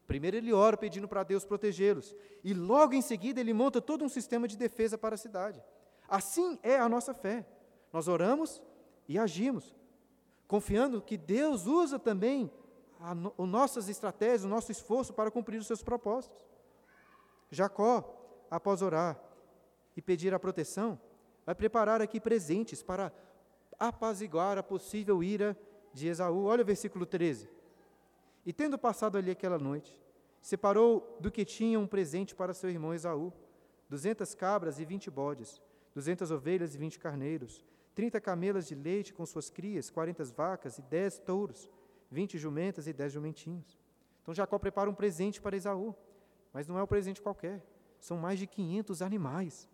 [0.06, 4.08] Primeiro ele ora pedindo para Deus protegê-los, e logo em seguida ele monta todo um
[4.08, 5.62] sistema de defesa para a cidade.
[6.08, 7.46] Assim é a nossa fé.
[7.92, 8.62] Nós oramos
[9.08, 9.74] e agimos,
[10.46, 12.50] confiando que Deus usa também
[13.00, 16.44] as no, nossas estratégias, o nosso esforço para cumprir os seus propósitos.
[17.50, 19.18] Jacó, após orar
[19.96, 20.98] e pedir a proteção,
[21.44, 23.12] vai preparar aqui presentes para
[23.78, 25.56] apaziguar a possível ira
[25.92, 26.44] de Esaú.
[26.44, 27.48] Olha o versículo 13.
[28.46, 29.98] E tendo passado ali aquela noite,
[30.40, 33.32] separou do que tinha um presente para seu irmão Esaú:
[33.88, 35.60] duzentas cabras e vinte bodes,
[35.94, 40.82] duzentas ovelhas e vinte carneiros, trinta camelas de leite com suas crias, quarenta vacas e
[40.82, 41.70] dez touros,
[42.10, 43.78] vinte jumentas e dez jumentinhos.
[44.22, 45.94] Então Jacó prepara um presente para Esaú,
[46.52, 47.62] mas não é um presente qualquer,
[48.00, 49.68] são mais de quinhentos animais.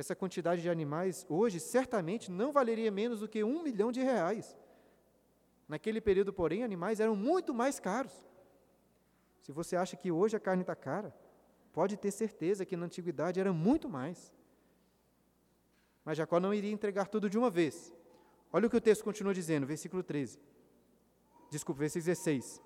[0.00, 4.56] Essa quantidade de animais hoje certamente não valeria menos do que um milhão de reais.
[5.68, 8.14] Naquele período, porém, animais eram muito mais caros.
[9.42, 11.14] Se você acha que hoje a carne está cara,
[11.70, 14.32] pode ter certeza que na antiguidade era muito mais.
[16.02, 17.92] Mas Jacó não iria entregar tudo de uma vez.
[18.50, 20.40] Olha o que o texto continua dizendo, versículo 13.
[21.50, 22.62] Desculpa, versículo 16.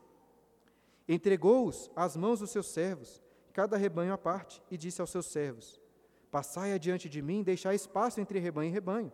[1.08, 3.20] Entregou-os às mãos dos seus servos,
[3.52, 5.82] cada rebanho à parte, e disse aos seus servos:
[6.34, 9.12] Passai adiante de mim, deixai espaço entre rebanho e rebanho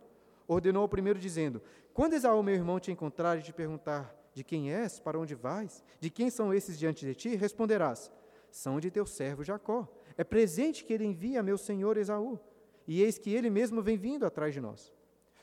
[0.52, 1.62] ordenou ao primeiro, dizendo:
[1.94, 5.84] Quando Esaú, meu irmão, te encontrar e te perguntar de quem és, para onde vais,
[5.98, 8.10] de quem são esses diante de ti, responderás:
[8.50, 9.88] São de teu servo Jacó.
[10.16, 12.38] É presente que ele envia a meu senhor Esaú.
[12.86, 14.92] E eis que ele mesmo vem vindo atrás de nós.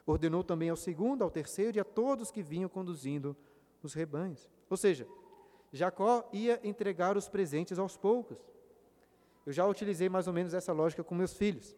[0.05, 3.35] Ordenou também ao segundo, ao terceiro e a todos que vinham conduzindo
[3.81, 4.49] os rebanhos.
[4.69, 5.07] Ou seja,
[5.71, 8.37] Jacó ia entregar os presentes aos poucos.
[9.47, 11.73] Eu já utilizei mais ou menos essa lógica com meus filhos.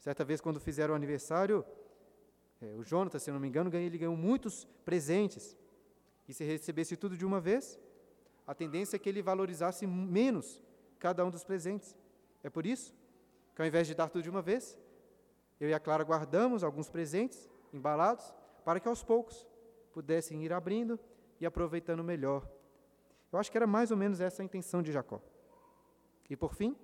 [0.00, 1.64] Certa vez, quando fizeram o aniversário,
[2.60, 5.56] é, o Jonathan, se não me engano, ele ganhou muitos presentes.
[6.26, 7.78] E se recebesse tudo de uma vez,
[8.44, 10.60] a tendência é que ele valorizasse menos
[10.98, 11.94] cada um dos presentes.
[12.42, 12.92] É por isso
[13.54, 14.76] que, ao invés de dar tudo de uma vez,
[15.60, 18.34] eu e a Clara guardamos alguns presentes embalados
[18.64, 19.46] para que aos poucos
[19.92, 20.98] pudessem ir abrindo
[21.40, 22.44] e aproveitando melhor.
[23.30, 25.22] Eu acho que era mais ou menos essa a intenção de Jacó.
[26.28, 26.76] E por fim,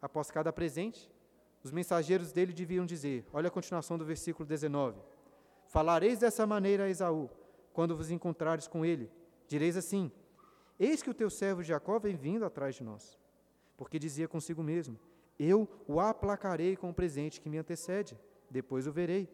[0.00, 1.10] após cada presente,
[1.62, 5.00] os mensageiros dele deviam dizer: olha a continuação do versículo 19.
[5.66, 7.28] Falareis dessa maneira a Esaú,
[7.72, 9.10] quando vos encontrares com ele.
[9.46, 10.10] Direis assim:
[10.78, 13.18] Eis que o teu servo Jacó vem vindo atrás de nós.
[13.76, 14.98] Porque dizia consigo mesmo:
[15.38, 18.18] Eu o aplacarei com o presente que me antecede,
[18.50, 19.28] depois o verei.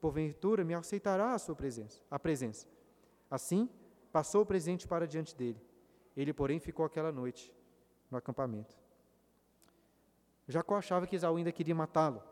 [0.00, 2.66] Porventura me aceitará a sua presença, a presença.
[3.30, 3.68] Assim,
[4.12, 5.60] passou o presente para diante dele.
[6.16, 7.52] Ele, porém, ficou aquela noite
[8.10, 8.83] no acampamento.
[10.46, 12.22] Jacó achava que Esaú ainda queria matá-lo.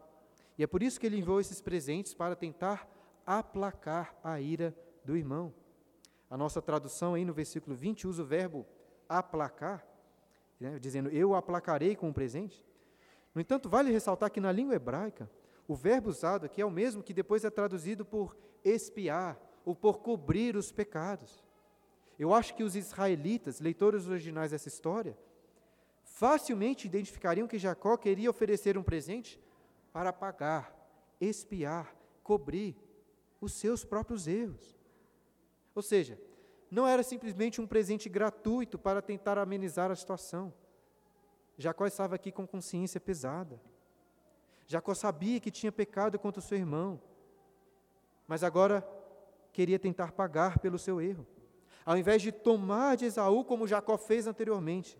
[0.59, 2.89] E é por isso que ele enviou esses presentes para tentar
[3.27, 5.53] aplacar a ira do irmão.
[6.29, 8.67] A nossa tradução aí no versículo 20 usa o verbo
[9.09, 9.87] aplacar,
[10.59, 12.65] né, dizendo eu o aplacarei com um presente.
[13.35, 15.31] No entanto, vale ressaltar que na língua hebraica,
[15.67, 20.01] o verbo usado aqui é o mesmo que depois é traduzido por espiar ou por
[20.01, 21.43] cobrir os pecados.
[22.19, 25.17] Eu acho que os israelitas, leitores originais dessa história,
[26.13, 29.41] facilmente identificariam que Jacó queria oferecer um presente
[29.93, 30.77] para apagar,
[31.19, 32.77] espiar, cobrir
[33.41, 34.77] os seus próprios erros.
[35.75, 36.21] Ou seja,
[36.71, 40.53] não era simplesmente um presente gratuito para tentar amenizar a situação.
[41.57, 43.59] Jacó estava aqui com consciência pesada.
[44.67, 47.01] Jacó sabia que tinha pecado contra o seu irmão,
[48.29, 48.87] mas agora
[49.51, 51.27] queria tentar pagar pelo seu erro.
[51.87, 54.99] Ao invés de tomar de Esaú como Jacó fez anteriormente,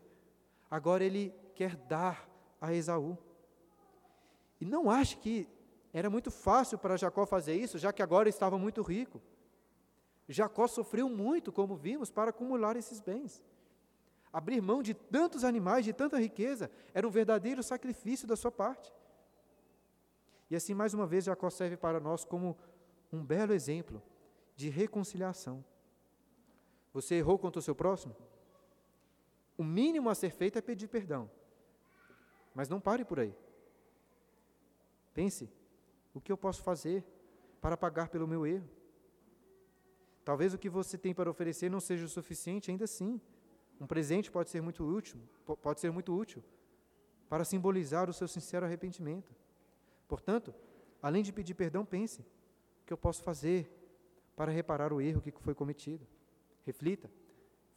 [0.73, 2.27] agora ele quer dar
[2.59, 3.19] a Esaú.
[4.59, 5.47] E não ache que
[5.93, 9.21] era muito fácil para Jacó fazer isso, já que agora estava muito rico.
[10.27, 13.45] Jacó sofreu muito, como vimos, para acumular esses bens.
[14.33, 18.91] Abrir mão de tantos animais, de tanta riqueza, era um verdadeiro sacrifício da sua parte.
[20.49, 22.57] E assim, mais uma vez, Jacó serve para nós como
[23.13, 24.03] um belo exemplo
[24.57, 25.63] de reconciliação.
[26.95, 28.17] Você errou contra o seu próximo?
[29.57, 31.31] O mínimo a ser feito é pedir perdão.
[32.55, 33.35] Mas não pare por aí.
[35.15, 35.51] Pense:
[36.15, 37.05] o que eu posso fazer
[37.61, 38.69] para pagar pelo meu erro?
[40.25, 43.21] Talvez o que você tem para oferecer não seja o suficiente, ainda assim.
[43.81, 45.21] Um presente pode ser muito útil,
[45.61, 46.43] pode ser muito útil
[47.29, 49.35] para simbolizar o seu sincero arrependimento.
[50.07, 50.55] Portanto,
[51.01, 53.71] além de pedir perdão, pense: o que eu posso fazer
[54.37, 56.07] para reparar o erro que foi cometido?
[56.65, 57.11] Reflita,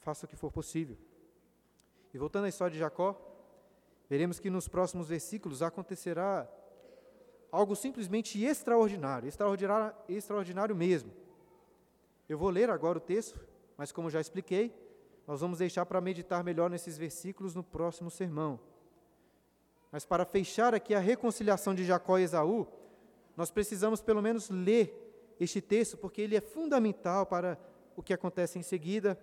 [0.02, 0.98] faça o que for possível.
[2.15, 3.13] E voltando à história de Jacó,
[4.10, 6.49] veremos que nos próximos versículos acontecerá
[7.51, 11.12] algo simplesmente extraordinário, extraordinário, extraordinário mesmo.
[12.30, 13.38] Eu vou ler agora o texto,
[13.75, 14.73] mas como já expliquei,
[15.28, 18.62] nós vamos deixar para meditar melhor nesses versículos no próximo sermão.
[19.91, 22.65] Mas para fechar aqui a reconciliação de Jacó e Esaú,
[23.36, 27.60] nós precisamos pelo menos ler este texto, porque ele é fundamental para
[27.93, 29.19] o que acontece em seguida,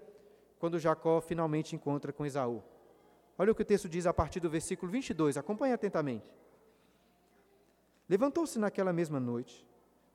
[0.58, 2.62] quando Jacó finalmente encontra com Esaú.
[3.38, 6.26] Olha o que o texto diz a partir do versículo 22, acompanhe atentamente.
[8.08, 9.66] Levantou-se naquela mesma noite,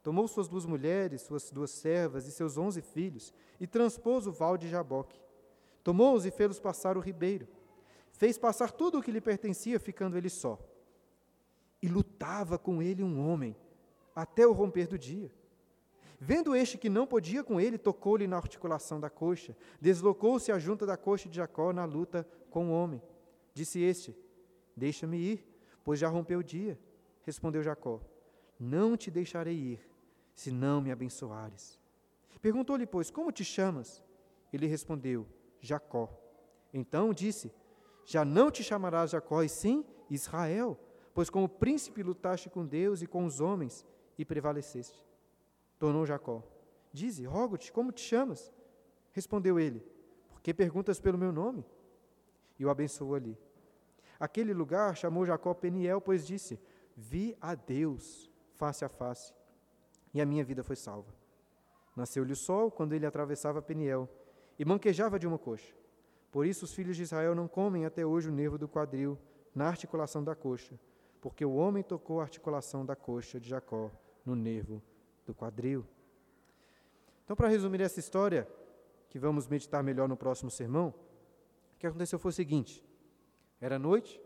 [0.03, 4.57] tomou suas duas mulheres, suas duas servas e seus onze filhos, e transpôs o val
[4.57, 5.19] de Jaboque.
[5.83, 7.47] Tomou-os e fê-los passar o ribeiro.
[8.11, 10.59] Fez passar tudo o que lhe pertencia, ficando ele só.
[11.81, 13.55] E lutava com ele um homem,
[14.15, 15.31] até o romper do dia.
[16.19, 19.55] Vendo este que não podia com ele, tocou-lhe na articulação da coxa.
[19.79, 22.27] Deslocou-se a junta da coxa de Jacó na luta
[22.57, 22.99] com o homem.
[23.53, 24.17] Disse este:
[24.75, 25.47] Deixa-me ir,
[25.83, 26.79] pois já rompeu o dia.
[27.21, 28.01] Respondeu Jacó:
[28.59, 29.87] Não te deixarei ir,
[30.33, 31.79] se não me abençoares.
[32.41, 34.03] Perguntou-lhe, pois, como te chamas?
[34.51, 35.27] Ele respondeu:
[35.61, 36.09] Jacó.
[36.73, 37.53] Então disse:
[38.03, 40.79] Já não te chamarás Jacó, e sim Israel,
[41.13, 43.85] pois como príncipe lutaste com Deus e com os homens
[44.17, 45.05] e prevaleceste.
[45.77, 46.41] Tornou Jacó:
[46.91, 48.51] Dize, rogo-te, como te chamas?
[49.11, 49.79] Respondeu ele:
[50.27, 51.63] Por que perguntas pelo meu nome?
[52.59, 53.37] E o abençoou ali.
[54.19, 56.59] Aquele lugar chamou Jacó Peniel, pois disse:
[56.95, 59.33] Vi a Deus face a face,
[60.13, 61.13] e a minha vida foi salva.
[61.95, 64.09] Nasceu-lhe o sol quando ele atravessava Peniel,
[64.57, 65.73] e manquejava de uma coxa.
[66.31, 69.17] Por isso os filhos de Israel não comem até hoje o nervo do quadril
[69.53, 70.79] na articulação da coxa,
[71.21, 73.91] porque o homem tocou a articulação da coxa de Jacó
[74.25, 74.81] no nervo
[75.25, 75.85] do quadril.
[77.23, 78.47] Então, para resumir essa história,
[79.09, 80.93] que vamos meditar melhor no próximo sermão,
[81.77, 82.83] o que aconteceu foi o seguinte:
[83.61, 84.19] era noite,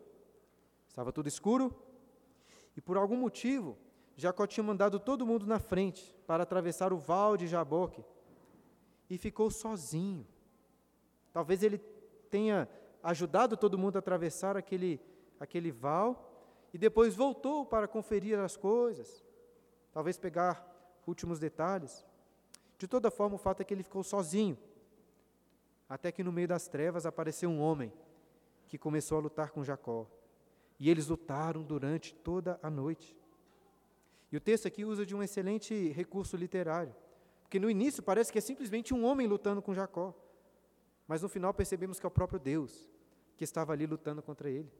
[0.87, 1.75] estava tudo escuro,
[2.77, 3.77] e por algum motivo,
[4.15, 8.05] Jacó tinha mandado todo mundo na frente para atravessar o val de Jaboque
[9.09, 10.25] e ficou sozinho.
[11.33, 11.77] Talvez ele
[12.29, 12.69] tenha
[13.03, 15.01] ajudado todo mundo a atravessar aquele,
[15.37, 16.29] aquele val
[16.73, 19.25] e depois voltou para conferir as coisas,
[19.91, 20.65] talvez pegar
[21.05, 22.05] últimos detalhes.
[22.77, 24.57] De toda forma, o fato é que ele ficou sozinho.
[25.91, 27.91] Até que no meio das trevas apareceu um homem
[28.65, 30.08] que começou a lutar com Jacó.
[30.80, 33.13] E eles lutaram durante toda a noite.
[34.32, 36.95] E o texto aqui usa de um excelente recurso literário.
[37.41, 40.15] Porque no início parece que é simplesmente um homem lutando com Jacó.
[41.06, 42.89] Mas no final percebemos que é o próprio Deus
[43.36, 44.71] que estava ali lutando contra ele.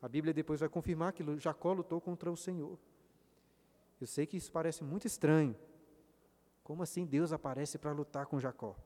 [0.00, 2.78] A Bíblia depois vai confirmar que Jacó lutou contra o Senhor.
[4.00, 5.56] Eu sei que isso parece muito estranho.
[6.62, 8.76] Como assim Deus aparece para lutar com Jacó?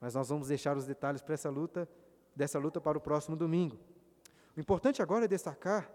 [0.00, 1.88] Mas nós vamos deixar os detalhes para essa luta,
[2.34, 3.78] dessa luta para o próximo domingo.
[4.56, 5.92] O importante agora é destacar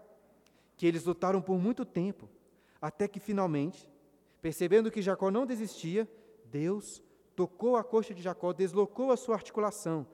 [0.76, 2.28] que eles lutaram por muito tempo,
[2.80, 3.90] até que finalmente,
[4.40, 6.08] percebendo que Jacó não desistia,
[6.44, 7.02] Deus
[7.34, 10.06] tocou a coxa de Jacó, deslocou a sua articulação,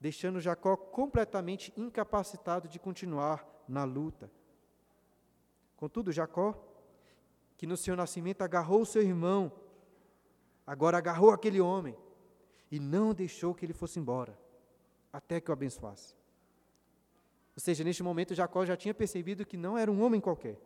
[0.00, 4.30] deixando Jacó completamente incapacitado de continuar na luta.
[5.76, 6.64] Contudo, Jacó
[7.56, 9.50] que no seu nascimento agarrou seu irmão,
[10.64, 11.96] agora agarrou aquele homem
[12.70, 14.38] e não deixou que ele fosse embora,
[15.12, 16.14] até que o abençoasse.
[17.56, 20.60] Ou seja, neste momento Jacó já tinha percebido que não era um homem qualquer.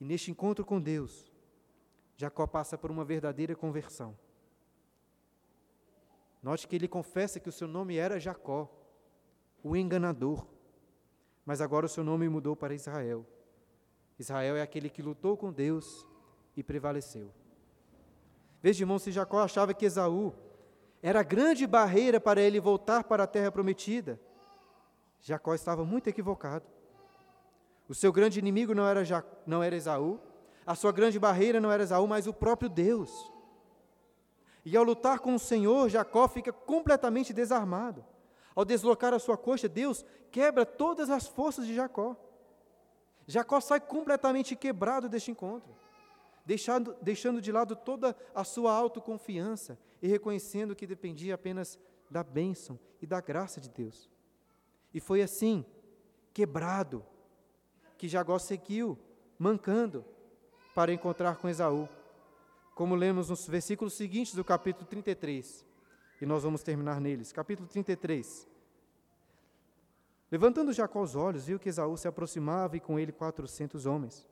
[0.00, 1.32] E neste encontro com Deus,
[2.16, 4.16] Jacó passa por uma verdadeira conversão.
[6.42, 8.68] Note que ele confessa que o seu nome era Jacó,
[9.62, 10.46] o enganador.
[11.44, 13.26] Mas agora o seu nome mudou para Israel.
[14.18, 16.06] Israel é aquele que lutou com Deus
[16.56, 17.32] e prevaleceu.
[18.62, 20.34] Veja, irmão, se Jacó achava que Esaú
[21.02, 24.20] era grande barreira para ele voltar para a terra prometida,
[25.20, 26.64] Jacó estava muito equivocado.
[27.88, 30.20] O seu grande inimigo não era, ja, não era Esaú,
[30.66, 33.32] a sua grande barreira não era Esaú, mas o próprio Deus.
[34.64, 38.04] E ao lutar com o Senhor, Jacó fica completamente desarmado.
[38.54, 42.16] Ao deslocar a sua coxa, Deus quebra todas as forças de Jacó.
[43.26, 45.74] Jacó sai completamente quebrado deste encontro,
[46.48, 51.78] deixando, deixando de lado toda a sua autoconfiança e reconhecendo que dependia apenas
[52.10, 54.08] da bênção e da graça de Deus.
[54.94, 55.62] E foi assim,
[56.32, 57.04] quebrado,
[57.98, 58.98] que Jacó seguiu,
[59.38, 60.02] mancando,
[60.74, 61.86] para encontrar com Esaú.
[62.74, 65.66] Como lemos nos versículos seguintes do capítulo 33.
[66.18, 67.30] E nós vamos terminar neles.
[67.30, 68.48] Capítulo 33.
[70.30, 74.26] Levantando Jacó os olhos, viu que Esaú se aproximava e com ele quatrocentos homens.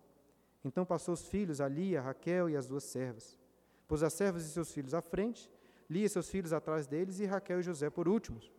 [0.67, 3.39] Então passou os filhos a Lia, Raquel e as duas servas.
[3.87, 5.49] Pôs as servas e seus filhos à frente,
[5.89, 8.53] Lia e seus filhos atrás deles e Raquel e José por últimos.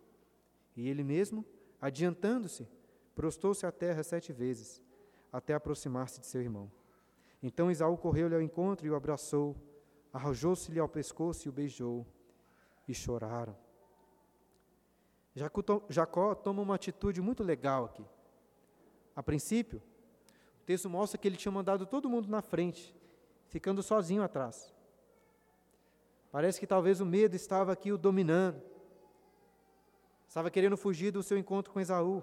[0.74, 1.44] E ele mesmo,
[1.82, 2.66] adiantando-se,
[3.14, 4.82] prostou-se à terra sete vezes,
[5.34, 6.72] até aproximar-se de seu irmão.
[7.44, 9.54] Então Esaú correu-lhe ao encontro e o abraçou,
[10.14, 12.08] arrojou-se-lhe ao pescoço e o beijou,
[12.88, 13.58] e choraram.
[15.90, 18.06] Jacó toma uma atitude muito legal aqui.
[19.14, 19.82] A princípio,
[20.68, 22.94] texto mostra que ele tinha mandado todo mundo na frente,
[23.48, 24.72] ficando sozinho atrás.
[26.32, 28.62] Parece que talvez o medo estava aqui o dominando.
[30.28, 32.22] Estava querendo fugir do seu encontro com Esaú.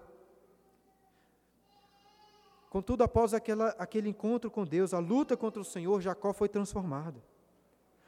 [2.70, 7.20] Contudo, após aquela, aquele encontro com Deus, a luta contra o Senhor, Jacó foi transformado.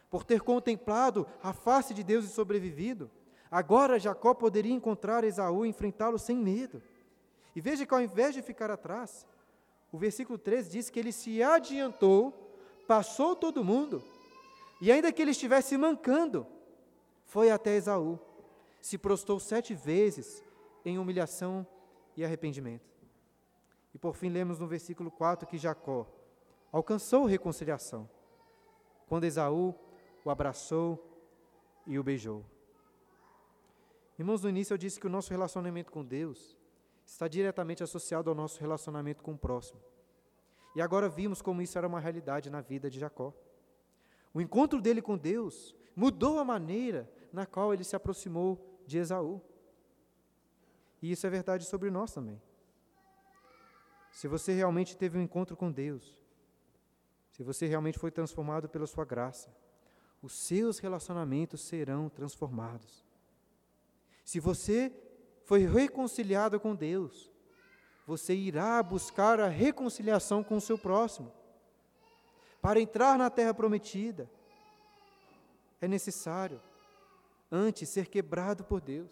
[0.09, 3.11] Por ter contemplado a face de Deus e sobrevivido,
[3.51, 6.82] Agora Jacó poderia encontrar Esaú e enfrentá-lo sem medo.
[7.55, 9.26] E veja que ao invés de ficar atrás,
[9.97, 12.53] o versículo 13 diz que ele se adiantou,
[12.86, 14.05] passou todo mundo,
[14.78, 16.47] e ainda que ele estivesse mancando,
[17.24, 18.18] foi até Esaú,
[18.78, 20.44] se prostou sete vezes
[20.84, 21.66] em humilhação
[22.14, 22.84] e arrependimento.
[23.94, 26.07] E por fim lemos no versículo 4 que Jacó
[26.70, 28.07] alcançou reconciliação,
[29.09, 29.74] quando Esaú
[30.22, 31.03] o abraçou
[31.86, 32.44] e o beijou.
[34.18, 36.55] Irmãos, no início eu disse que o nosso relacionamento com Deus
[37.07, 39.80] está diretamente associado ao nosso relacionamento com o próximo.
[40.74, 43.32] E agora vimos como isso era uma realidade na vida de Jacó.
[44.34, 49.40] O encontro dele com Deus mudou a maneira na qual ele se aproximou de Esaú.
[51.00, 52.42] E isso é verdade sobre nós também.
[54.11, 56.16] Se você realmente teve um encontro com Deus,
[57.30, 59.54] se você realmente foi transformado pela sua graça,
[60.22, 63.04] os seus relacionamentos serão transformados.
[64.24, 64.90] Se você
[65.47, 67.30] foi reconciliado com Deus,
[68.05, 71.32] você irá buscar a reconciliação com o seu próximo.
[72.61, 74.28] Para entrar na terra prometida,
[75.80, 76.61] é necessário,
[77.51, 79.09] antes, ser quebrado por Deus,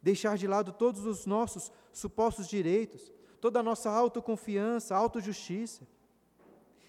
[0.00, 5.84] deixar de lado todos os nossos supostos direitos, toda a nossa autoconfiança, autojustiça,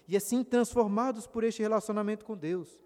[0.06, 2.80] e assim transformados por este relacionamento com Deus.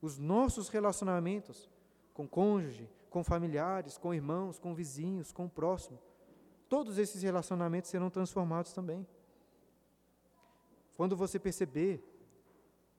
[0.00, 1.68] Os nossos relacionamentos
[2.14, 5.98] com cônjuge, com familiares, com irmãos, com vizinhos, com o próximo.
[6.68, 9.06] Todos esses relacionamentos serão transformados também.
[10.98, 12.04] Quando você perceber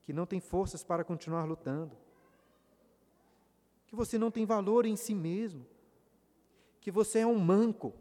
[0.02, 1.96] que não tem forças para continuar lutando,
[3.86, 5.64] que você não tem valor em si mesmo,
[6.80, 7.94] que você é um manco,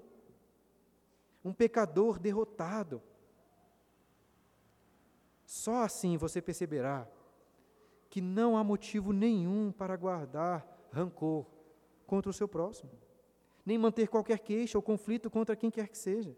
[1.46, 3.00] um pecador derrotado.
[5.46, 7.08] Só assim você perceberá
[8.10, 11.46] que não há motivo nenhum para guardar rancor,
[12.08, 12.90] contra o seu próximo,
[13.66, 16.36] nem manter qualquer queixa ou conflito contra quem quer que seja.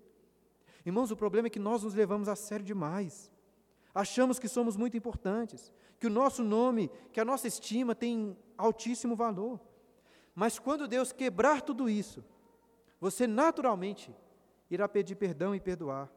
[0.86, 3.32] Irmãos, o problema é que nós nos levamos a sério demais.
[3.94, 9.16] Achamos que somos muito importantes, que o nosso nome, que a nossa estima tem altíssimo
[9.16, 9.60] valor.
[10.34, 12.24] Mas quando Deus quebrar tudo isso,
[13.00, 14.14] você naturalmente
[14.70, 16.12] irá pedir perdão e perdoar,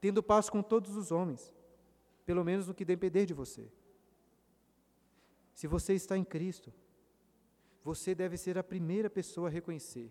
[0.00, 1.54] tendo paz com todos os homens,
[2.24, 3.70] pelo menos no que depender de você.
[5.54, 6.72] Se você está em Cristo,
[7.86, 10.10] você deve ser a primeira pessoa a reconhecer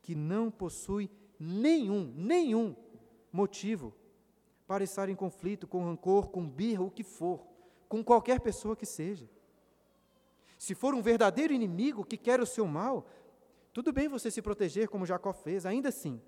[0.00, 1.10] que não possui
[1.40, 2.76] nenhum, nenhum
[3.32, 3.92] motivo
[4.64, 7.44] para estar em conflito, com rancor, com birra, o que for,
[7.88, 9.28] com qualquer pessoa que seja.
[10.56, 13.08] Se for um verdadeiro inimigo que quer o seu mal,
[13.72, 16.22] tudo bem você se proteger como Jacó fez, ainda assim,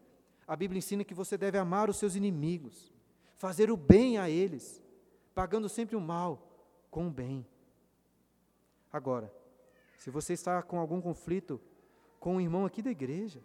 [0.48, 2.92] a Bíblia ensina que você deve amar os seus inimigos,
[3.36, 4.82] fazer o bem a eles,
[5.32, 6.44] pagando sempre o mal
[6.90, 7.46] com o bem.
[8.92, 9.32] Agora,
[10.02, 11.60] se você está com algum conflito
[12.18, 13.40] com um irmão aqui da igreja,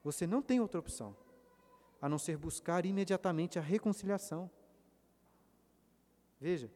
[0.00, 1.16] você não tem outra opção
[2.00, 4.48] a não ser buscar imediatamente a reconciliação.
[6.40, 6.70] Veja,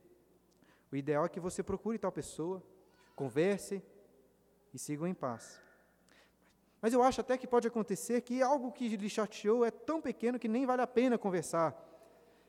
[0.90, 2.61] o ideal é que você procure tal pessoa,
[3.14, 3.80] converse
[4.74, 5.62] e sigam em paz.
[6.80, 10.36] Mas eu acho até que pode acontecer que algo que lhe chateou é tão pequeno
[10.36, 11.80] que nem vale a pena conversar.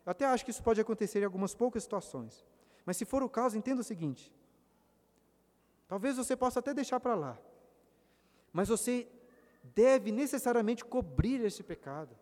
[0.04, 2.44] Eu até acho que isso pode acontecer em algumas poucas situações.
[2.84, 4.34] Mas se for o caso, entenda o seguinte:
[5.88, 7.40] talvez você possa até deixar para lá,
[8.52, 9.08] mas você
[9.64, 12.16] deve necessariamente cobrir esse pecado,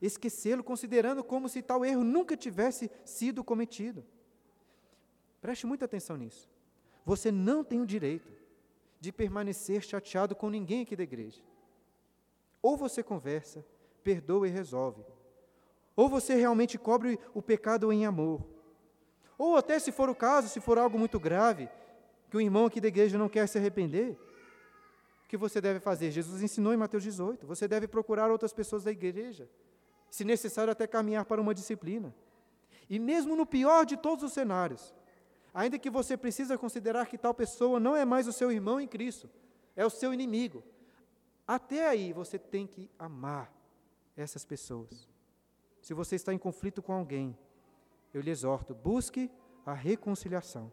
[0.00, 4.04] esquecê-lo, considerando como se tal erro nunca tivesse sido cometido.
[5.40, 6.48] Preste muita atenção nisso.
[7.04, 8.32] Você não tem o direito
[9.00, 11.40] de permanecer chateado com ninguém aqui da igreja.
[12.60, 13.64] Ou você conversa,
[14.02, 15.04] perdoa e resolve.
[15.94, 18.44] Ou você realmente cobre o pecado em amor.
[19.38, 21.68] Ou até, se for o caso, se for algo muito grave,
[22.30, 24.18] que o irmão aqui da igreja não quer se arrepender,
[25.24, 26.10] o que você deve fazer?
[26.10, 29.48] Jesus ensinou em Mateus 18: você deve procurar outras pessoas da igreja,
[30.10, 32.14] se necessário, até caminhar para uma disciplina.
[32.88, 34.94] E mesmo no pior de todos os cenários,
[35.52, 38.86] ainda que você precisa considerar que tal pessoa não é mais o seu irmão em
[38.86, 39.28] Cristo,
[39.74, 40.62] é o seu inimigo.
[41.46, 43.52] Até aí você tem que amar
[44.16, 45.08] essas pessoas.
[45.80, 47.36] Se você está em conflito com alguém,
[48.12, 49.30] eu lhe exorto, busque
[49.64, 50.72] a reconciliação.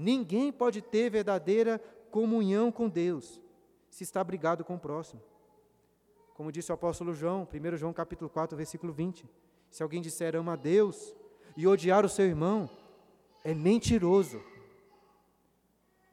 [0.00, 1.80] Ninguém pode ter verdadeira
[2.12, 3.42] comunhão com Deus
[3.90, 5.20] se está brigado com o próximo.
[6.34, 9.28] Como disse o apóstolo João, 1 João capítulo 4, versículo 20.
[9.68, 11.16] Se alguém disser ama a Deus
[11.56, 12.70] e odiar o seu irmão,
[13.42, 14.40] é mentiroso.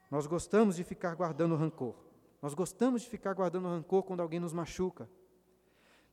[0.09, 1.93] Nós gostamos de ficar guardando rancor.
[2.41, 5.07] Nós gostamos de ficar guardando rancor quando alguém nos machuca.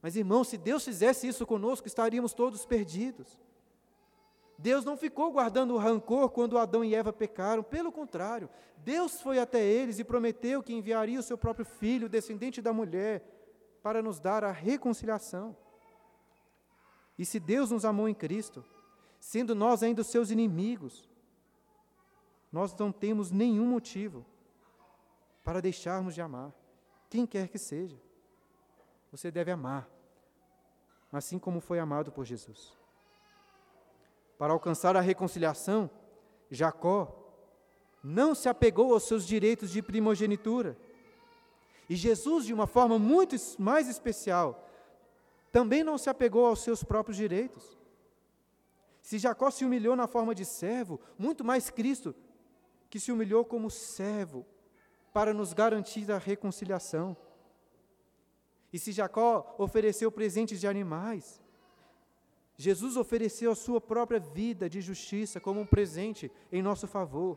[0.02, 3.40] Mas, irmão, se Deus fizesse isso conosco, estaríamos todos perdidos.
[4.62, 9.40] Deus não ficou guardando o rancor quando Adão e Eva pecaram, pelo contrário, Deus foi
[9.40, 13.26] até eles e prometeu que enviaria o seu próprio filho, descendente da mulher,
[13.82, 15.56] para nos dar a reconciliação.
[17.18, 18.64] E se Deus nos amou em Cristo,
[19.18, 21.10] sendo nós ainda os seus inimigos,
[22.52, 24.24] nós não temos nenhum motivo
[25.42, 26.52] para deixarmos de amar,
[27.10, 28.00] quem quer que seja.
[29.10, 29.90] Você deve amar,
[31.10, 32.80] assim como foi amado por Jesus.
[34.42, 35.88] Para alcançar a reconciliação,
[36.50, 37.16] Jacó
[38.02, 40.76] não se apegou aos seus direitos de primogenitura.
[41.88, 44.68] E Jesus, de uma forma muito mais especial,
[45.52, 47.78] também não se apegou aos seus próprios direitos.
[49.00, 52.12] Se Jacó se humilhou na forma de servo, muito mais Cristo,
[52.90, 54.44] que se humilhou como servo,
[55.12, 57.16] para nos garantir a reconciliação.
[58.72, 61.40] E se Jacó ofereceu presentes de animais,
[62.62, 67.36] Jesus ofereceu a sua própria vida de justiça como um presente em nosso favor,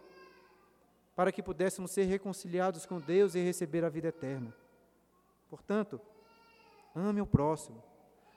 [1.15, 4.55] para que pudéssemos ser reconciliados com Deus e receber a vida eterna.
[5.49, 5.99] Portanto,
[6.93, 7.81] ame o próximo,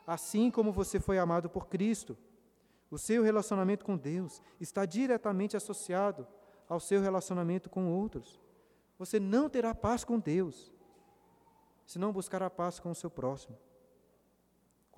[0.06, 2.16] assim como você foi amado por Cristo.
[2.90, 6.26] O seu relacionamento com Deus está diretamente associado
[6.66, 8.40] ao seu relacionamento com outros.
[8.98, 10.72] Você não terá paz com Deus
[11.84, 13.58] se não buscar a paz com o seu próximo.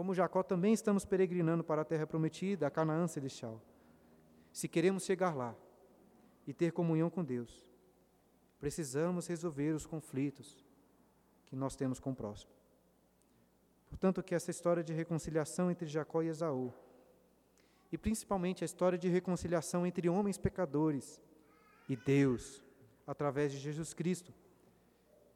[0.01, 3.61] Como Jacó, também estamos peregrinando para a terra prometida, a Canaã celestial.
[4.51, 5.55] Se queremos chegar lá
[6.47, 7.69] e ter comunhão com Deus,
[8.59, 10.65] precisamos resolver os conflitos
[11.45, 12.51] que nós temos com o próximo.
[13.91, 16.73] Portanto, que essa história de reconciliação entre Jacó e Esaú
[17.93, 21.21] e principalmente a história de reconciliação entre homens pecadores
[21.87, 22.65] e Deus,
[23.07, 24.33] através de Jesus Cristo,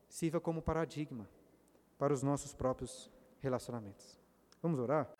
[0.08, 1.28] sirva como paradigma
[1.98, 3.12] para os nossos próprios
[3.42, 4.23] relacionamentos.
[4.64, 5.14] Vamos orar?